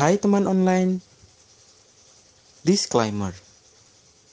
[0.00, 1.04] Hai teman online.
[2.64, 3.36] Disclaimer.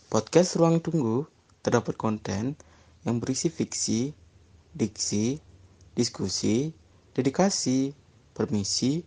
[0.07, 1.27] Podcast Ruang Tunggu
[1.59, 2.55] terdapat konten
[3.03, 4.15] yang berisi fiksi,
[4.71, 5.43] diksi,
[5.91, 6.71] diskusi,
[7.11, 7.91] dedikasi,
[8.31, 9.03] permisi,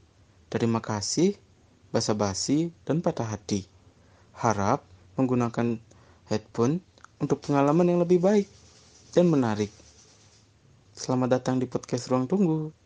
[0.53, 1.33] terima kasih,
[1.97, 3.65] basa-basi, dan patah hati.
[4.37, 4.85] Harap
[5.17, 5.81] menggunakan
[6.29, 6.85] headphone
[7.25, 8.53] untuk pengalaman yang lebih baik
[9.17, 9.73] dan menarik.
[10.93, 12.80] Selamat datang di podcast Ruang Tunggu.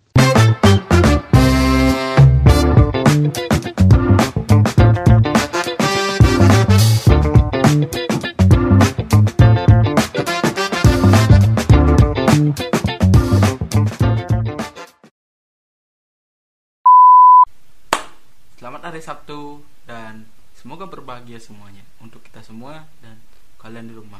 [20.74, 23.14] Semoga berbahagia semuanya untuk kita semua dan
[23.62, 24.19] kalian di rumah.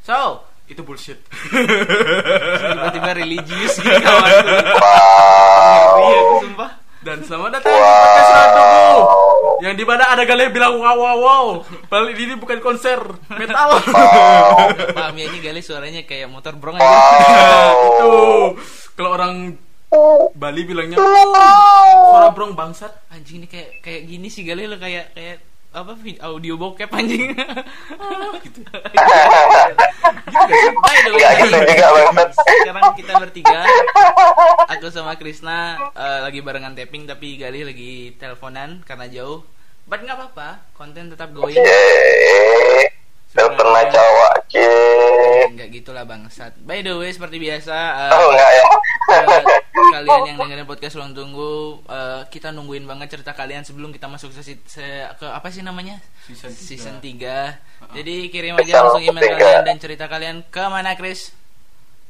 [0.00, 1.20] So, itu bullshit.
[2.72, 3.76] tiba-tiba religius.
[3.76, 4.32] Gitu kawan
[6.00, 6.70] iya aku sumpah.
[7.04, 8.92] Dan selamat datang di podcast Randuku
[9.60, 11.46] Yang di mana ada kalian bilang wow wow wow.
[11.92, 12.96] Padahal ini bukan konser
[13.36, 13.76] metal.
[14.96, 16.96] Paham ya ini gali suaranya kayak motor brong aja.
[17.76, 18.12] Itu.
[18.96, 19.52] Kalau orang
[20.32, 23.12] Bali bilangnya Suara brong bangsat.
[23.12, 25.94] Anjing ini kayak kayak gini sih gali lo kayak kayak apa
[26.26, 27.30] audio bokep anjing.
[28.40, 28.62] Gitu.
[28.62, 28.78] Gitu
[30.80, 33.60] By the way, Gak gitu juga banget sekarang kita bertiga.
[34.74, 39.46] Aku sama Krisna eh, lagi barengan tapping tapi Gali lagi teleponan karena jauh.
[39.86, 41.54] But nggak apa-apa konten tetap going.
[41.54, 42.90] Yeay
[43.30, 46.50] Telepon cowok cie nggak gitulah bangsat.
[46.66, 48.64] By the way seperti biasa eh, Oh enggak ya?
[49.06, 49.44] Buat
[49.90, 51.52] kalian yang dengerin podcast ruang tunggu
[51.86, 55.98] eh, kita nungguin banget cerita kalian sebelum kita masuk sesi se- ke apa sih namanya?
[56.24, 56.64] Season tiga.
[56.64, 56.94] season
[57.90, 61.34] 3 jadi kirim aja langsung email kalian dan cerita kalian ke mana Chris?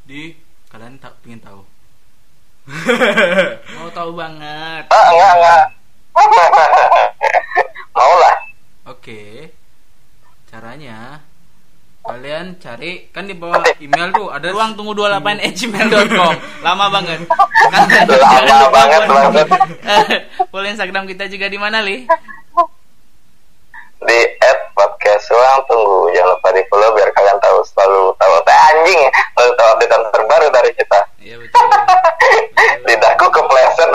[0.05, 0.35] Di
[0.71, 1.67] Kalian tak pengen tahu.
[3.75, 4.87] Mau tahu banget.
[4.87, 5.65] Ah enggak enggak.
[7.99, 8.37] Mau lah.
[8.87, 9.51] Oke.
[10.47, 11.19] Caranya
[12.01, 15.21] Kalian cari Kan di bawah email tuh ada ruang tunggu 28
[15.53, 16.35] gmail.com
[16.65, 17.21] lama banget.
[18.51, 19.47] Lama banget, banget.
[20.49, 22.09] follow instagram kita juga di mana li?
[24.01, 26.09] Di app podcast ruang tunggu.
[26.17, 28.35] Jangan lupa di follow biar kalian tahu Selalu tahu.
[28.49, 29.01] Teh anjing
[29.37, 31.01] Selalu tahu update terbaru dari kita.
[31.21, 31.67] Iya betul.
[32.89, 33.91] Lidahku kepleset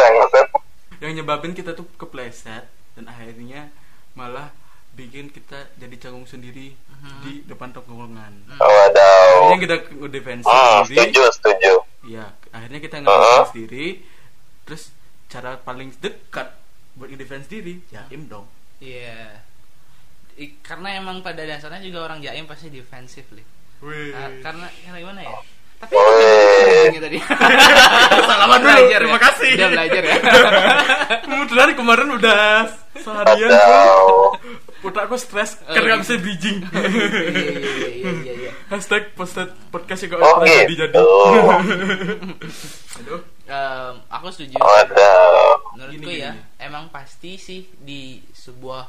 [1.01, 3.73] Yang nyebabin kita tuh kepleset Dan akhirnya
[4.13, 4.64] Malah
[4.95, 6.72] bikin kita jadi canggung sendiri
[7.22, 10.97] Di depan tongkrongan Wadaw Akhirnya kita ngedefensi Hmm, sendiri.
[11.06, 11.73] setuju, setuju.
[12.06, 13.06] Iya, akhirnya kita Uh-huh.
[13.06, 13.88] ngedefense diri.
[14.63, 14.83] Terus
[15.25, 16.47] cara paling dekat
[16.94, 18.47] buat ngedefense diri, jaim dong.
[18.78, 19.41] iya.
[20.35, 23.44] I- karena emang pada dasarnya juga orang jaim pasti defensif li.
[23.79, 24.12] Wih.
[24.12, 25.35] Ka- karena karena gimana ya
[25.85, 25.96] tapi
[26.88, 27.18] ini tadi
[28.28, 29.22] Salaman dulu, Belajar terima ya?
[29.22, 29.50] kasih.
[29.53, 30.16] udah belajar ya
[31.25, 32.41] Kemudian kemarin udah
[32.96, 34.34] seharian tuh
[34.85, 36.06] otakku stres Oh, karena nggak iya.
[36.06, 36.57] bisa bridging.
[36.66, 40.97] iya iya iya iya iya Hashtag posted podcast juga Oh pernah jadi jadi.
[42.95, 43.22] Aduh.
[43.45, 46.41] Em, aku setuju menurutku Gini, ya gini.
[46.59, 48.84] emang pasti sih di sebuah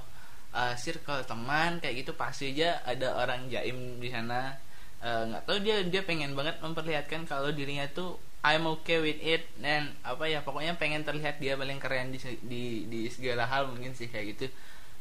[0.52, 4.56] uh, circle teman kayak gitu pasti aja ada orang jaim di sana
[5.06, 9.46] Eh, nggak tahu dia dia pengen banget memperlihatkan kalau dirinya tuh I'm okay with it
[9.62, 13.94] dan apa ya pokoknya pengen terlihat dia paling keren di di di segala hal mungkin
[13.94, 14.50] sih kayak gitu.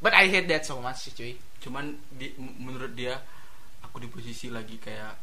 [0.05, 1.33] But I hate that so much sih cuy.
[1.57, 3.17] Cuman di, menurut dia
[3.81, 5.17] aku di posisi lagi kayak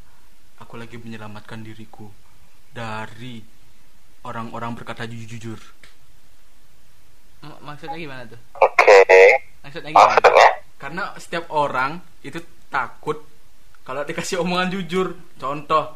[0.58, 2.10] aku lagi menyelamatkan diriku
[2.74, 3.38] dari
[4.26, 5.62] orang-orang berkata jujur.
[7.46, 8.40] M- maksudnya gimana tuh?
[8.58, 8.98] Oke.
[9.62, 10.18] Maksudnya gimana?
[10.18, 10.48] Maksudnya?
[10.74, 13.31] Karena setiap orang itu takut
[13.82, 15.06] kalau dikasih omongan jujur
[15.36, 15.92] contoh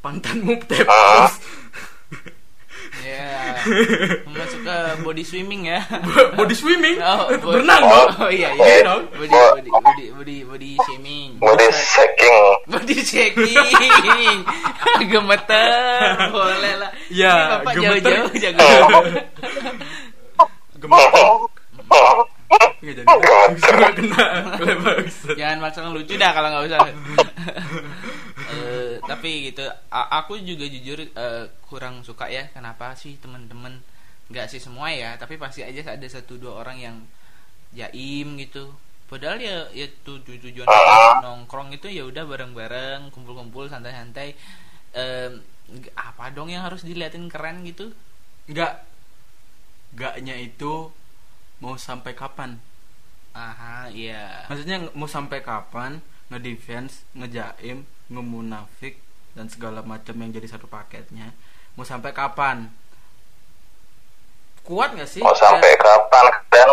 [0.00, 1.32] pantanmu tepos
[3.00, 3.56] ya
[4.24, 5.80] masuk ke body swimming ya
[6.38, 8.06] body swimming Oh, Itu bo- berenang Oh.
[8.06, 8.82] dong Oh iya Iya iya.
[8.82, 9.02] dong.
[9.10, 11.30] Body body body body body shaming.
[11.36, 14.38] Body shaking Body checking.
[15.04, 15.68] Gemeter.
[16.30, 16.90] Boleh lah.
[17.08, 18.14] Iya, Ini Bapak gemeter.
[18.14, 18.64] jauh-jauh jago.
[20.78, 21.28] gemeter
[22.84, 23.00] jadi
[23.96, 24.24] kena
[24.60, 25.34] Kalau bangsat.
[25.34, 26.78] Jangan maksa lucu dah kalau nggak usah.
[28.44, 32.46] Eh, tapi gitu, a- aku juga jujur eh, kurang suka ya.
[32.52, 33.80] Kenapa sih teman-teman?
[34.28, 36.96] Nggak sih semua ya, tapi pasti aja ada satu dua orang yang
[37.72, 38.72] jaim gitu.
[39.04, 40.64] Padahal ya ya tu- tu- tujuan
[41.20, 44.36] nongkrong itu ya udah bareng-bareng, kumpul-kumpul, santai-santai.
[45.64, 47.88] Nggak- apa dong yang harus diliatin keren gitu?
[48.44, 48.84] nggak
[49.96, 50.92] nggaknya itu
[51.64, 52.50] mau sampai kapan?
[53.34, 54.46] Aha, iya.
[54.46, 55.92] maksudnya mau sampai kapan
[56.30, 57.78] ngedefense ngejaim
[58.12, 58.94] ngemunafik
[59.34, 61.34] dan segala macam yang jadi satu paketnya?
[61.74, 62.70] Mau sampai kapan?
[64.64, 65.20] Kuat nggak sih?
[65.24, 66.24] Mau sampai kapan?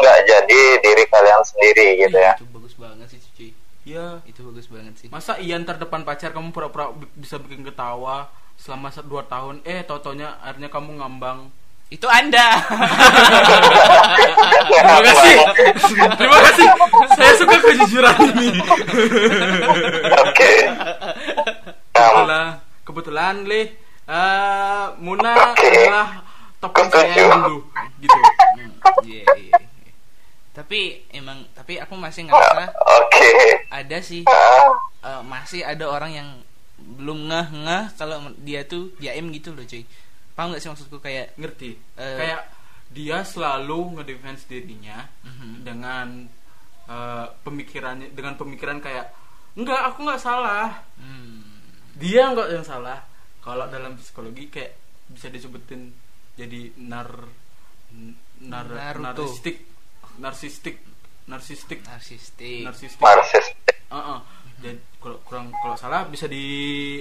[0.01, 2.33] nggak jadi diri kalian sendiri gitu ya?
[2.37, 3.49] itu bagus banget sih cuy.
[3.81, 5.07] Ya itu bagus banget sih.
[5.09, 9.65] Masa iya ntar depan pacar kamu pura-pura bi- bisa bikin ketawa selama se- dua tahun?
[9.65, 11.49] Eh totonya akhirnya kamu ngambang
[11.91, 12.47] itu anda.
[14.71, 15.35] Terima kasih.
[16.15, 16.67] Terima kasih.
[17.19, 18.49] Saya suka kejujuran ini.
[20.23, 20.51] Oke.
[21.91, 22.47] Nah, kebetulan
[22.87, 23.67] kebetulan leh
[24.07, 25.67] eh, Muna Oke.
[25.67, 26.23] adalah
[26.63, 27.67] topeng saya dulu
[27.99, 28.19] gitu.
[28.55, 28.71] Hmm,
[29.03, 29.91] iya, iya, iya.
[30.55, 33.31] tapi emang tapi aku masih ngerasa oke.
[33.67, 34.23] ada sih.
[34.23, 36.29] Eh, masih ada orang yang
[36.81, 39.85] belum ngeh ngeh kalau dia tuh jaim gitu loh cuy
[40.31, 42.17] paham gak sih maksudku kayak ngerti Eh.
[42.17, 42.41] kayak
[42.87, 45.51] dia selalu ngedefense dirinya Mhm.
[45.61, 46.07] dengan
[46.83, 49.15] eh, pemikirannya dengan pemikiran kayak
[49.53, 51.39] enggak aku nggak salah hmm,
[51.93, 52.99] dia nggak yang salah
[53.39, 54.75] kalau dalam psikologi kayak
[55.07, 55.91] bisa disebutin
[56.33, 57.07] jadi nar
[58.41, 59.23] nar Naruto.
[59.23, 59.57] narsistik
[60.17, 60.77] narsistik
[61.25, 63.45] narsistik narsistik narsistik narsis
[63.87, 64.19] Heeh.
[64.57, 66.43] jadi kalau kurang kalau salah bisa di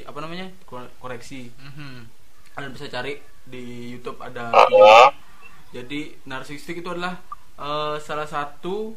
[0.00, 2.19] apa namanya kor- koreksi Mhm.
[2.61, 5.17] Kalian bisa cari di YouTube ada videonya.
[5.73, 7.17] jadi narsistik itu adalah
[7.57, 8.93] eh, salah satu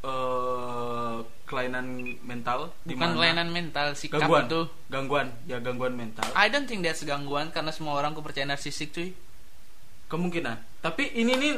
[0.00, 1.86] eh, kelainan
[2.22, 4.44] mental di bukan kelainan mental sikap gangguan.
[4.46, 4.60] itu.
[4.88, 5.26] Gangguan.
[5.44, 6.24] Ya gangguan mental.
[6.32, 9.12] I don't think that's gangguan karena semua orang percaya narsistik cuy.
[10.06, 10.56] Kemungkinan.
[10.80, 11.52] Tapi ini nih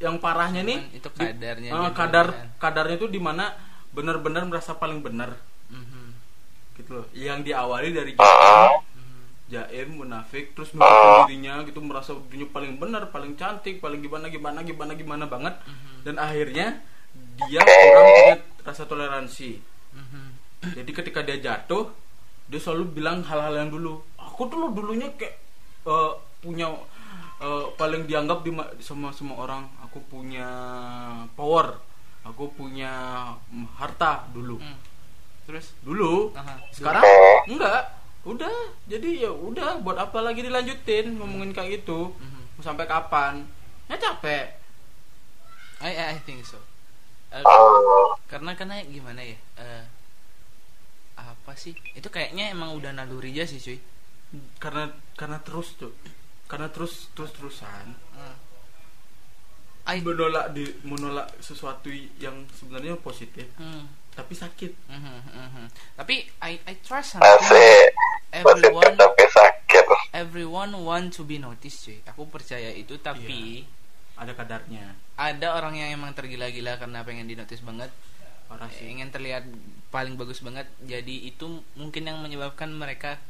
[0.00, 2.46] yang parahnya nih Cuman itu di- kadarnya eh, gitu kadar kan.
[2.58, 3.52] kadarnya itu di mana
[3.92, 5.36] benar-benar merasa paling benar.
[5.68, 6.08] Mhm.
[6.74, 7.06] gitu loh.
[7.12, 8.72] Yang diawali dari Ah,
[9.50, 14.62] jaim munafik terus nutupin dirinya gitu merasa dirinya paling benar paling cantik paling gimana gimana
[14.62, 15.58] gimana gimana banget.
[16.06, 16.78] Dan akhirnya
[17.50, 19.68] dia kurang punya rasa toleransi.
[19.90, 20.26] Mhm.
[20.78, 21.90] jadi ketika dia jatuh
[22.46, 24.06] dia selalu bilang hal-hal yang dulu.
[24.14, 25.34] Aku tuh lo dulunya kayak
[25.84, 26.70] eh, punya
[27.42, 30.46] eh, paling dianggap di sama semua orang aku punya
[31.34, 31.90] power
[32.22, 32.92] aku punya
[33.50, 34.60] mm, harta dulu.
[34.60, 34.78] Hmm.
[35.48, 35.74] terus?
[35.82, 36.30] Dulu?
[36.36, 36.62] Aha.
[36.70, 37.02] sekarang?
[37.50, 42.12] Enggak udah jadi ya udah buat apa lagi dilanjutin ngomongin kayak gitu?
[42.16, 42.60] Mhm.
[42.60, 43.44] mau sampai kapan?
[43.88, 44.60] Ya capek.
[45.80, 46.60] I, I think so.
[47.32, 49.38] Eh, ah, karena karena gimana ya?
[49.56, 49.84] Eh,
[51.16, 51.72] apa sih?
[51.96, 53.78] Itu kayaknya emang udah naluri aja sih cuy.
[54.60, 55.96] Karena karena terus tuh
[56.50, 58.36] karena terus terus terusan Hmm.
[59.88, 61.88] I, menolak di menolak sesuatu
[62.20, 63.48] yang sebenarnya positif.
[63.56, 64.72] Hmm, tapi sakit.
[64.90, 65.64] Mhm, mhm.
[65.96, 67.90] tapi I I trust asik
[68.34, 69.84] everyone tapi sakit.
[70.14, 71.98] everyone want to be noticed cuy.
[72.10, 73.64] Aku percaya itu tapi
[74.18, 74.94] ada kadarnya.
[75.20, 77.92] ada orang yang emang tergila-gila karena pengen dinotis banget.
[78.48, 78.88] Parah sih.
[78.88, 79.46] Ingin terlihat
[79.92, 80.66] paling bagus banget.
[80.82, 83.20] Jadi itu mungkin yang menyebabkan mereka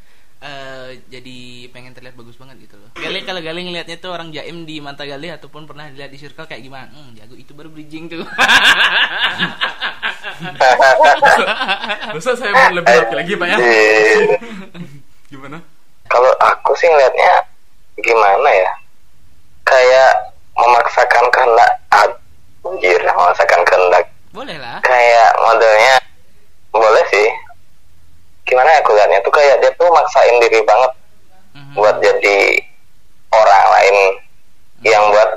[0.41, 2.91] eh, jadi pengen terlihat bagus banget gitu loh.
[2.97, 6.49] Gali kalau Gali ngelihatnya tuh orang jaim di mata Gali ataupun pernah dilihat di circle
[6.49, 6.89] kayak gimana?
[6.89, 7.37] Hmm, jago.
[7.37, 8.25] Itu baru bridging tuh
[12.15, 13.57] Masa saya mau lebih laki lagi pak ya.
[15.29, 15.59] Gimana?
[16.07, 17.33] Kalau aku sih ngeliatnya
[17.97, 18.71] gimana ya?
[19.65, 20.13] Kayak
[20.57, 24.05] memaksakan kehendak anjir memaksakan kehendak.
[24.31, 24.79] Boleh lah.
[24.83, 25.95] Kayak modelnya
[26.71, 27.29] boleh sih.
[28.45, 29.21] Gimana ya aku liatnya?
[29.23, 30.93] Tuh kayak dia tuh maksain diri banget
[31.51, 31.75] Mhm.
[31.75, 32.63] buat jadi
[33.35, 33.97] orang lain
[34.87, 35.31] yang buat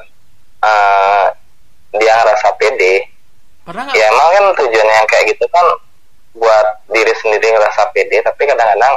[0.61, 1.25] eh,
[1.97, 3.01] dia ngerasa pede
[3.63, 3.95] pernah nggak?
[3.95, 5.65] Ya emang kan tujuannya yang kayak gitu kan
[6.33, 8.93] buat diri sendiri ngerasa pede tapi kadang-kadang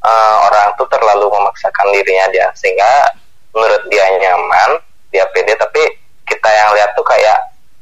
[0.00, 2.48] eh, orang tuh terlalu memaksakan dirinya dia.
[2.56, 3.14] Sehingga
[3.54, 5.82] menurut dia nyaman dia pede tapi
[6.26, 7.38] kita yang lihat tuh kayak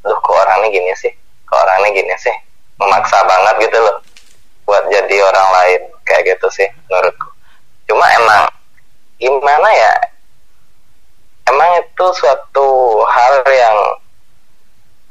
[0.06, 1.12] loh kok orangnya gini sih?
[1.46, 2.36] Kok orangnya gini sih?
[2.78, 3.98] Memaksa banget gitu loh
[4.68, 7.28] buat jadi orang lain kayak gitu sih menurutku.
[7.88, 8.44] Cuma emang
[9.16, 9.94] gimana ya?
[11.48, 13.76] Emang itu suatu hal yang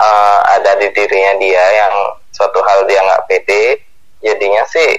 [0.02, 1.94] eh, ada di dirinya dia yang
[2.34, 3.82] suatu hal dia nggak pede
[4.22, 4.98] jadinya sih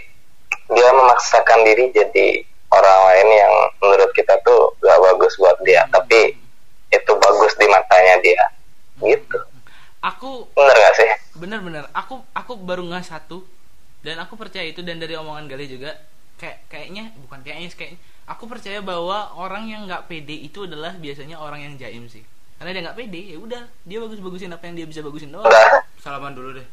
[0.69, 5.89] dia memaksakan diri jadi orang lain yang menurut kita tuh gak bagus buat dia.
[5.89, 6.37] Tapi
[6.93, 8.45] itu bagus di matanya dia.
[9.01, 9.39] Gitu.
[10.05, 11.09] Aku bener gak sih?
[11.39, 13.43] Bener-bener aku aku baru nggak satu
[14.05, 15.95] dan aku percaya itu dan dari omongan Gali juga
[16.39, 17.99] kayak kayaknya bukan kayaknya kayak
[18.31, 22.23] aku percaya bahwa orang yang nggak pede itu adalah biasanya orang yang jaim sih
[22.59, 23.63] karena dia nggak pede ya udah.
[23.83, 25.43] Dia bagus-bagusin apa yang dia bisa bagusin doang.
[25.43, 25.65] Udah
[25.97, 26.67] salaman dulu deh.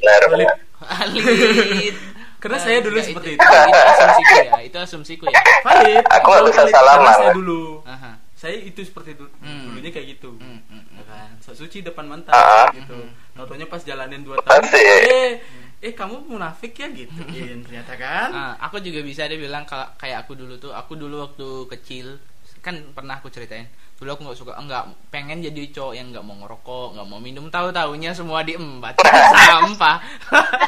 [0.00, 0.48] Valid.
[0.80, 1.94] Alit.
[2.40, 3.56] Karena Eh, saya dulu enggak, seperti itu, itu.
[3.84, 5.40] asumsiku ya itu asumsiku ya.
[5.60, 6.04] Valid.
[6.08, 6.96] Aku nggak bisa Valid, salaman.
[6.96, 7.62] karena saya dulu.
[7.84, 8.12] Aha.
[8.32, 9.68] saya itu seperti dulu Hmm.
[9.68, 10.32] dulunya kayak gitu.
[10.32, 11.28] Hmm, hmm, Ya kan?
[11.38, 12.72] Sok suci depan mantan Ah.
[12.72, 12.96] gitu.
[12.96, 13.12] Hmm.
[13.36, 14.64] Notonya pas jalanin 2 tahun.
[14.72, 15.30] Eh
[15.78, 17.20] eh kamu munafik ya gitu.
[17.60, 18.28] Ternyata kan.
[18.30, 22.16] Ah, aku juga bisa dia bilang kalau kayak aku dulu tuh aku dulu waktu kecil
[22.60, 23.64] kan pernah aku ceritain
[23.96, 24.80] dulu aku nggak suka enggak
[25.12, 27.52] pengen jadi cowok yang nggak mau ngerokok nggak mau minum.
[27.52, 28.96] Tahu taunya semua diembat
[29.48, 30.00] sampah.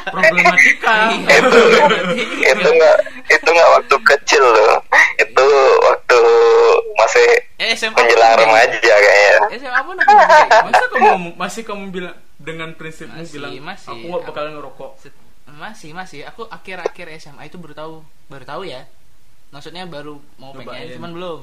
[0.05, 1.09] Problematika.
[1.17, 1.41] Iya.
[1.41, 1.59] itu
[2.53, 4.77] itu nggak itu nggak waktu kecil loh.
[5.17, 5.45] Itu
[5.81, 6.19] waktu
[6.93, 7.25] masih
[7.57, 9.37] eh SMA menjelang remaja kayaknya.
[9.57, 10.13] SMA pun aku
[10.69, 13.89] masa kamu masih kamu bilang dengan prinsipmu Masih, bilang masih.
[13.89, 14.91] aku nggak bakalan ngerokok.
[15.57, 16.21] masih masih.
[16.29, 17.93] Aku akhir-akhir SMA itu baru tahu
[18.29, 18.85] baru tahu ya.
[19.49, 20.95] Maksudnya baru mau pengen Nyobain.
[20.97, 21.39] cuman belum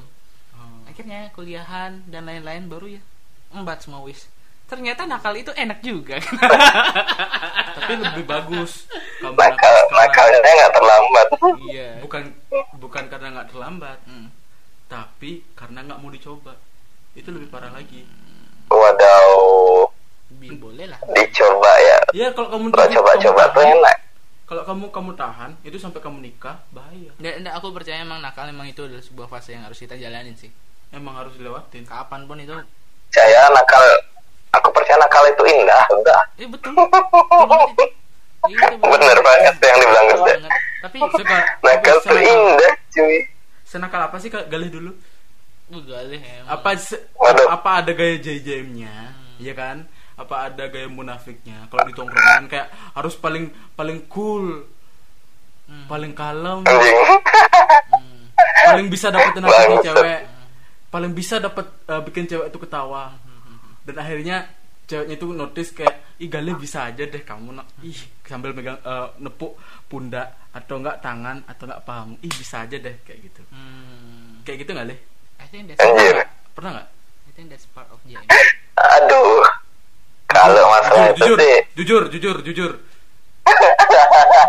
[0.57, 0.89] Oh.
[0.89, 3.03] akhirnya kuliahan dan lain-lain baru ya
[3.55, 4.31] embat semua wis.
[4.71, 6.23] Ternyata nakal itu enak juga.
[7.77, 8.87] Tapi lebih bagus.
[9.19, 11.29] Kamu nakal nakalnya nggak terlambat.
[11.67, 11.89] Iya.
[11.99, 12.23] Bukan
[12.79, 14.31] bukan karena nggak terlambat Hmm.
[14.91, 16.55] tapi karena nggak mau dicoba.
[17.15, 18.07] Itu lebih parah lagi.
[18.71, 19.31] Wadaw
[20.39, 20.99] boleh lah.
[21.11, 21.99] Dicoba ya.
[22.15, 24.10] Ya kalau kamu coba-coba tuh enak
[24.51, 27.15] kalau kamu kamu tahan itu sampai kamu nikah bahaya.
[27.17, 30.35] Nggak, nggak, aku percaya emang nakal emang itu adalah sebuah fase yang harus kita jalanin
[30.35, 30.51] sih.
[30.91, 31.87] Emang harus dilewatin.
[31.87, 32.51] Kapan pun itu.
[33.09, 33.79] Saya nakal
[34.51, 36.75] aku percaya nakal itu indah udah eh betul.
[36.75, 37.85] Betul itu.
[38.41, 40.51] Iya, itu bener banget yang dibilang banget.
[40.81, 43.17] tapi Suka, nakal tuh indah cuy.
[43.63, 44.51] Senakal apa sih kak?
[44.51, 44.91] Galih dulu.
[45.71, 46.51] Bugalih emang.
[46.51, 47.47] apa se- Waduh.
[47.47, 49.87] apa ada gaya JJM-nya ya kan
[50.21, 51.65] apa ada gaya munafiknya?
[51.67, 54.69] Kalau di tongkrongan kayak harus paling paling cool
[55.65, 55.87] Hmm.
[55.87, 56.67] paling kalem.
[56.67, 56.99] Anjing
[57.95, 58.27] Hmm.
[58.67, 60.21] paling bisa dapetin hati cewek.
[60.91, 63.15] Paling bisa dapet uh, bikin cewek itu ketawa.
[63.81, 64.51] Dan akhirnya
[64.85, 69.15] ceweknya itu notice kayak ih Galih bisa aja deh kamu nak ih sambil megang uh,
[69.17, 69.55] nepuk
[69.87, 72.19] pundak atau enggak tangan atau enggak paham.
[72.19, 73.43] Ih bisa aja deh kayak gitu.
[73.49, 74.43] Hmm.
[74.43, 74.99] kayak gitu nggak leh
[75.39, 76.17] I think that's Anjir.
[76.51, 76.89] pernah nggak?
[77.25, 78.27] I think that's part of JM.
[78.81, 79.20] aduh
[80.41, 81.59] kalau masalah itu jujur, sih.
[81.77, 82.73] jujur jujur jujur.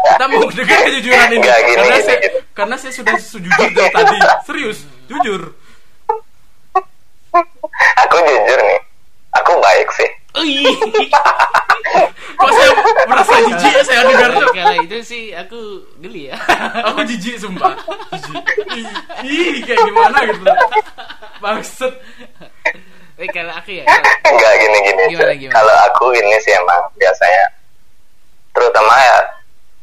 [0.01, 1.37] Kita mau dengar kejujuran ini.
[1.41, 2.39] Nggak, gini, karena gini, saya gini.
[2.53, 4.17] karena saya sudah sejujur dari tadi.
[4.47, 4.79] Serius
[5.09, 5.41] jujur.
[8.07, 8.79] Aku jujur nih.
[9.31, 10.09] Aku baik sih.
[12.35, 12.71] Kok saya
[13.07, 14.31] merasa jijik ya saya dengar?
[14.51, 15.59] Kalau itu sih aku
[15.99, 16.35] geli ya.
[16.87, 17.75] aku jijik sumpah.
[18.15, 18.43] Jijik.
[19.27, 20.45] Ih, ih kayak gimana gitu.
[21.43, 21.93] Maksud
[23.21, 23.85] Eh kalau aku ya.
[23.85, 25.37] kalau- Enggak Gimana, Cuk.
[25.37, 25.53] gimana?
[25.53, 27.45] kalau aku ini sih emang biasanya
[28.51, 29.17] terutama ya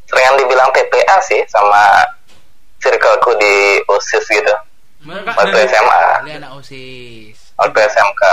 [0.05, 2.03] seringan dibilang TPA sih sama
[2.77, 3.53] circleku di
[3.85, 4.53] OSIS gitu.
[5.01, 7.55] Waktu dari- SMA Dia anak OSIS.
[7.55, 8.23] waktu SMK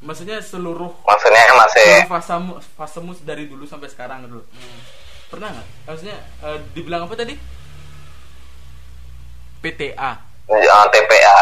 [0.00, 4.44] maksudnya seluruh maksudnya masih seluruh fasemu fasemu dari dulu sampai sekarang dulu
[5.28, 5.66] pernah nggak?
[5.84, 7.36] Maksudnya eh, dibilang apa tadi?
[9.60, 10.10] PTA
[10.46, 11.36] uh, TPA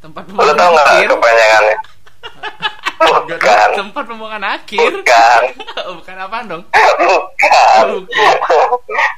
[0.00, 1.06] Tempat lu pembuangan tau nggak akhir.
[1.10, 1.76] kepanjangannya?
[3.00, 3.68] Bukan.
[3.76, 4.90] Tempat pembuangan akhir.
[4.92, 5.42] bukan.
[5.88, 6.62] Oh, bukan apaan dong?
[6.68, 7.86] bukan.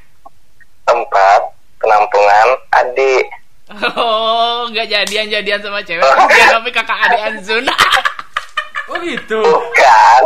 [0.82, 1.40] Tempat
[1.78, 3.26] penampungan adik.
[3.96, 6.02] Oh, nggak jadian-jadian sama cewek.
[6.04, 7.64] Dia tapi kakak adik Anzun.
[8.86, 9.40] oh gitu?
[9.40, 10.20] Bukan.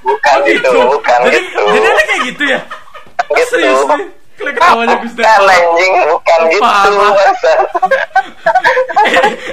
[0.00, 0.78] Bukan oh gitu.
[0.88, 1.62] bukan jadi gitu.
[1.68, 2.60] jadi ada kayak gitu ya?
[3.22, 3.48] Oh, Gitu.
[3.50, 4.02] serius nih
[4.42, 6.62] Kira ketawanya Gus bukan anjing bukan Oh, gitu
[6.98, 7.52] masa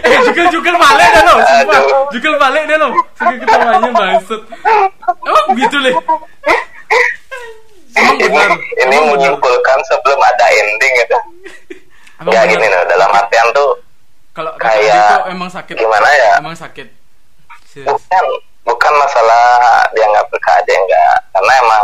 [0.01, 1.35] eh juga juga balik dah lo.
[1.39, 1.81] Sumpah.
[2.09, 2.89] Juga balik dah lo.
[3.13, 4.41] Suka ketawanya bangsat.
[5.23, 5.93] Oh gitu leh
[7.99, 8.51] emang ini benar?
[8.79, 11.17] ini benar menyimpulkan sebelum ada ending gitu
[12.19, 13.69] Emang ya gini loh dalam artian tuh
[14.31, 15.75] kalau kayak- itu emang sakit.
[15.75, 16.31] gimana ya?
[16.37, 16.87] emang sakit.
[17.65, 17.87] Serius.
[17.87, 18.25] Bukan
[18.63, 19.43] bukan masalah
[19.91, 21.83] dia nggak berkade enggak karena emang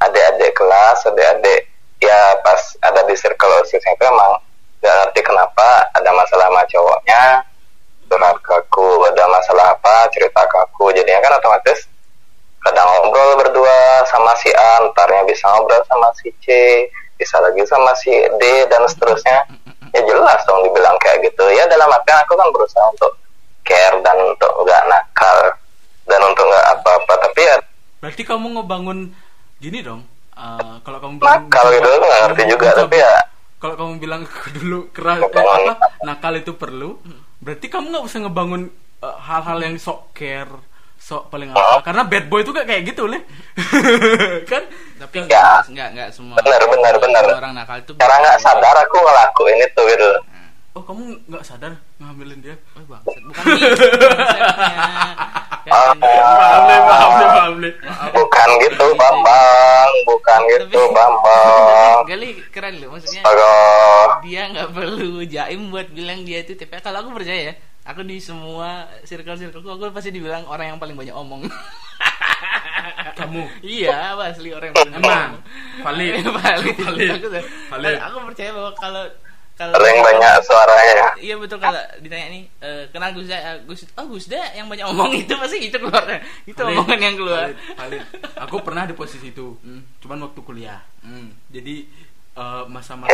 [0.00, 1.60] adik-adik kelas adik-adik
[2.00, 4.40] ya pas ada di circle osisnya itu emang
[4.80, 7.22] nggak ngerti kenapa ada masalah sama cowoknya
[8.10, 10.90] curhat ke aku ada masalah apa cerita ke aku.
[10.90, 11.86] Jadinya kan otomatis
[12.60, 16.46] kadang ngobrol berdua sama si A ntarnya bisa ngobrol sama si C
[17.14, 19.46] bisa lagi sama si D dan seterusnya.
[19.94, 21.44] Ya jelas dong dibilang kayak gitu.
[21.54, 23.12] Ya dalam artian aku kan berusaha untuk
[23.62, 25.38] care dan untuk nggak nakal
[26.10, 27.14] dan untuk nggak apa-apa.
[27.30, 27.56] Tapi ya
[28.02, 29.12] berarti kamu ngebangun
[29.60, 33.14] gini dong eh, kalau kamu bilang nakal gitu aku nggak ngerti juga mencoba- tapi ya
[33.56, 34.22] kalau kamu bilang
[34.56, 35.74] dulu keras eh, apa?
[36.00, 36.96] Nakal itu perlu.
[37.38, 38.62] Berarti kamu nggak usah ngebangun
[38.98, 40.48] eh, hal-hal yang sok care
[40.96, 41.80] sok paling apa.
[41.82, 43.20] Karena bad boy itu kayak gitu leh
[44.52, 44.62] kan?
[44.98, 45.24] Tapi Ya.
[45.24, 46.36] enggak, enggak, enggak semua.
[46.36, 47.24] Benar, benar, benar.
[47.34, 50.08] Orang nakal itu cara nggak sadar aku ngelakuin itu gitu.
[50.70, 52.56] Oh kamu nggak sadar ngambilin dia?
[52.72, 53.16] Oh, bangsat.
[53.18, 53.74] Bukan gitu
[55.70, 55.94] Ah.
[55.94, 57.74] Paham leh paham leh paham leh
[58.10, 63.22] bukan gitu bambang bukan gitu bambang Gali keren loh maksudnya.
[63.22, 64.26] Aduh.
[64.26, 66.82] Dia nggak perlu jaim buat bilang dia itu TPA.
[66.82, 67.54] Kalau aku percaya ya,
[67.86, 71.46] aku di semua circle-circleku aku pasti dibilang orang yang paling banyak omong.
[73.20, 75.06] kamu iya, asli orang yang paling Emang?
[75.06, 75.42] omong.
[75.84, 76.12] Valid.
[76.40, 76.76] valid.
[76.80, 77.10] Valid.
[77.20, 77.28] Aku,
[77.76, 77.96] Valid.
[78.00, 79.04] aku percaya bahwa kalau
[79.60, 84.06] kalau paling banyak suaranya Iya betul kalau ditanya nih eh, kenal Gus Da, Gus oh
[84.08, 86.08] Gus Da yang banyak omong itu pasti itu keluar.
[86.42, 87.44] Itu Valid, omongan yang keluar.
[87.44, 88.02] valid, valid.
[88.40, 89.84] Aku pernah di posisi itu, Hmm.
[90.00, 90.80] cuman waktu kuliah.
[91.00, 91.36] Hmm.
[91.46, 91.84] Jadi
[92.32, 93.12] eh, masa-masa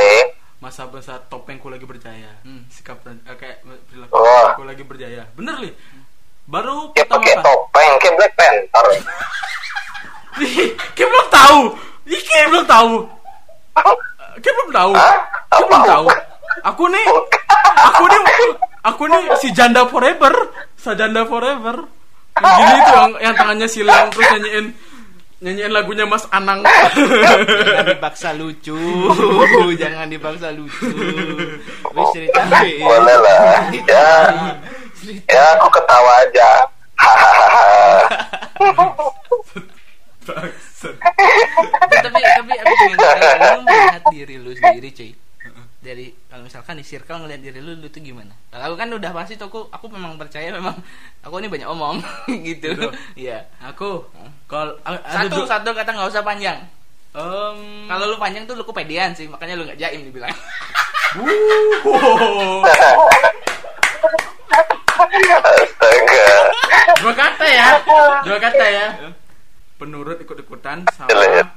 [0.56, 2.62] masa-masa topengku lagi berjaya, Hmm.
[2.70, 4.54] sikap eh, kayak perilaku Wah.
[4.54, 5.26] aku lagi berjaya.
[5.34, 5.74] Bener li.
[6.46, 7.42] Baru pertama pakai kali.
[7.42, 8.86] topeng kayak Black Panther
[10.94, 11.60] Kayak belum tahu.
[12.06, 12.92] Ih, kayak belum tahu.
[14.36, 14.92] Kayak belum tahu.
[14.94, 16.04] Kayak belum tahu.
[16.64, 17.06] Aku nih,
[17.76, 18.22] aku nih,
[18.80, 20.32] aku nih si janda forever,
[20.78, 21.84] si janda forever.
[22.36, 24.66] Yang gini tuh yang, yang tangannya silang terus nyanyiin
[25.40, 26.60] nyanyiin lagunya Mas Anang.
[26.64, 28.76] Jangan dipaksa lucu.
[29.80, 30.84] Jangan dipaksa lucu.
[31.96, 32.40] Wis cerita.
[32.44, 32.80] Wis.
[32.84, 34.08] boleh lah ya
[35.30, 36.50] ya aku ketawa aja
[40.26, 45.10] tapi tapi aku pengen tahu lu melihat diri lu sendiri cuy
[45.86, 48.34] dari kalau misalkan di circle ngeliat diri lu lu tuh gimana?
[48.50, 50.74] Kalau aku kan udah pasti tuh aku aku memang percaya memang
[51.24, 52.02] aku ini banyak omong
[52.48, 52.74] gitu.
[52.74, 52.90] Gitu.
[53.14, 53.46] iya.
[53.62, 54.02] Aku
[54.50, 54.74] kalau
[55.06, 56.58] satu satu kata nggak usah panjang.
[57.14, 60.34] Em, kalau lu panjang tuh lu kepedean sih makanya lu nggak jaim dibilang.
[61.16, 62.60] Wuh.
[64.96, 66.28] astaga
[67.04, 67.66] dua kata ya
[68.26, 68.86] dua kata ya.
[69.76, 71.52] Penurut ikut-ikutan sama Jelas.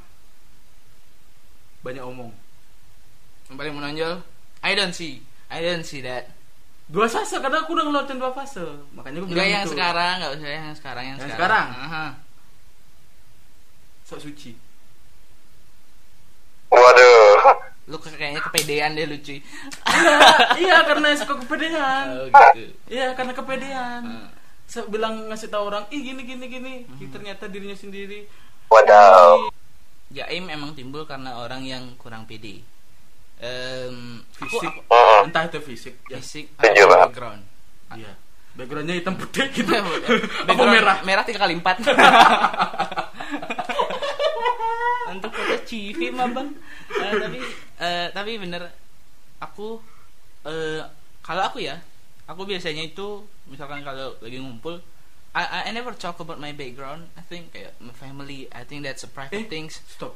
[1.79, 2.35] banyak omong
[3.49, 4.13] yang paling menonjol
[4.61, 6.29] I don't see I don't see that
[6.85, 9.73] dua fase karena aku udah ngelewatin dua fase makanya Enggak bilang yang gitu.
[9.73, 11.67] sekarang, enggak usah yang sekarang, yang, Yang sekarang.
[11.69, 11.85] sekarang?
[11.85, 12.05] Aha.
[14.03, 14.51] sok suci
[16.69, 17.41] waduh
[17.89, 19.41] Lu kayaknya kepedean deh lucu.
[19.89, 20.17] iya
[20.61, 22.69] iya karena suka kepedean Oh gitu.
[22.87, 24.27] iya karena kepedean Hmm.
[24.69, 28.29] Saya bilang ngasih tahu orang ih gini gini gini Ih, ternyata dirinya sendiri
[28.69, 29.49] wadaw
[30.09, 32.61] Jaim emang timbul karena orang yang kurang pede.
[33.39, 35.25] Aku- fisik aku- Mm-mm.
[35.25, 36.99] entah itu fisik ya fisik atau Pak.
[37.07, 37.41] background.
[37.93, 38.11] iya
[38.51, 39.87] backgroundnya hitam putih gitu apa
[40.43, 41.79] Background merah Merah tiga kali empat.
[45.09, 46.49] Untuk foto CV mah bang.
[46.91, 47.39] Eh, tapi
[47.79, 48.69] eh, tapi bener
[49.39, 49.79] aku
[50.43, 50.81] eh,
[51.19, 51.79] kalau aku ya
[52.25, 53.07] aku biasanya itu
[53.45, 54.77] misalkan kalau lagi ngumpul
[55.29, 58.81] I, I, I never talk about my background I think kayak my family I think
[58.81, 59.49] that's a private Eh.
[59.49, 60.13] things stop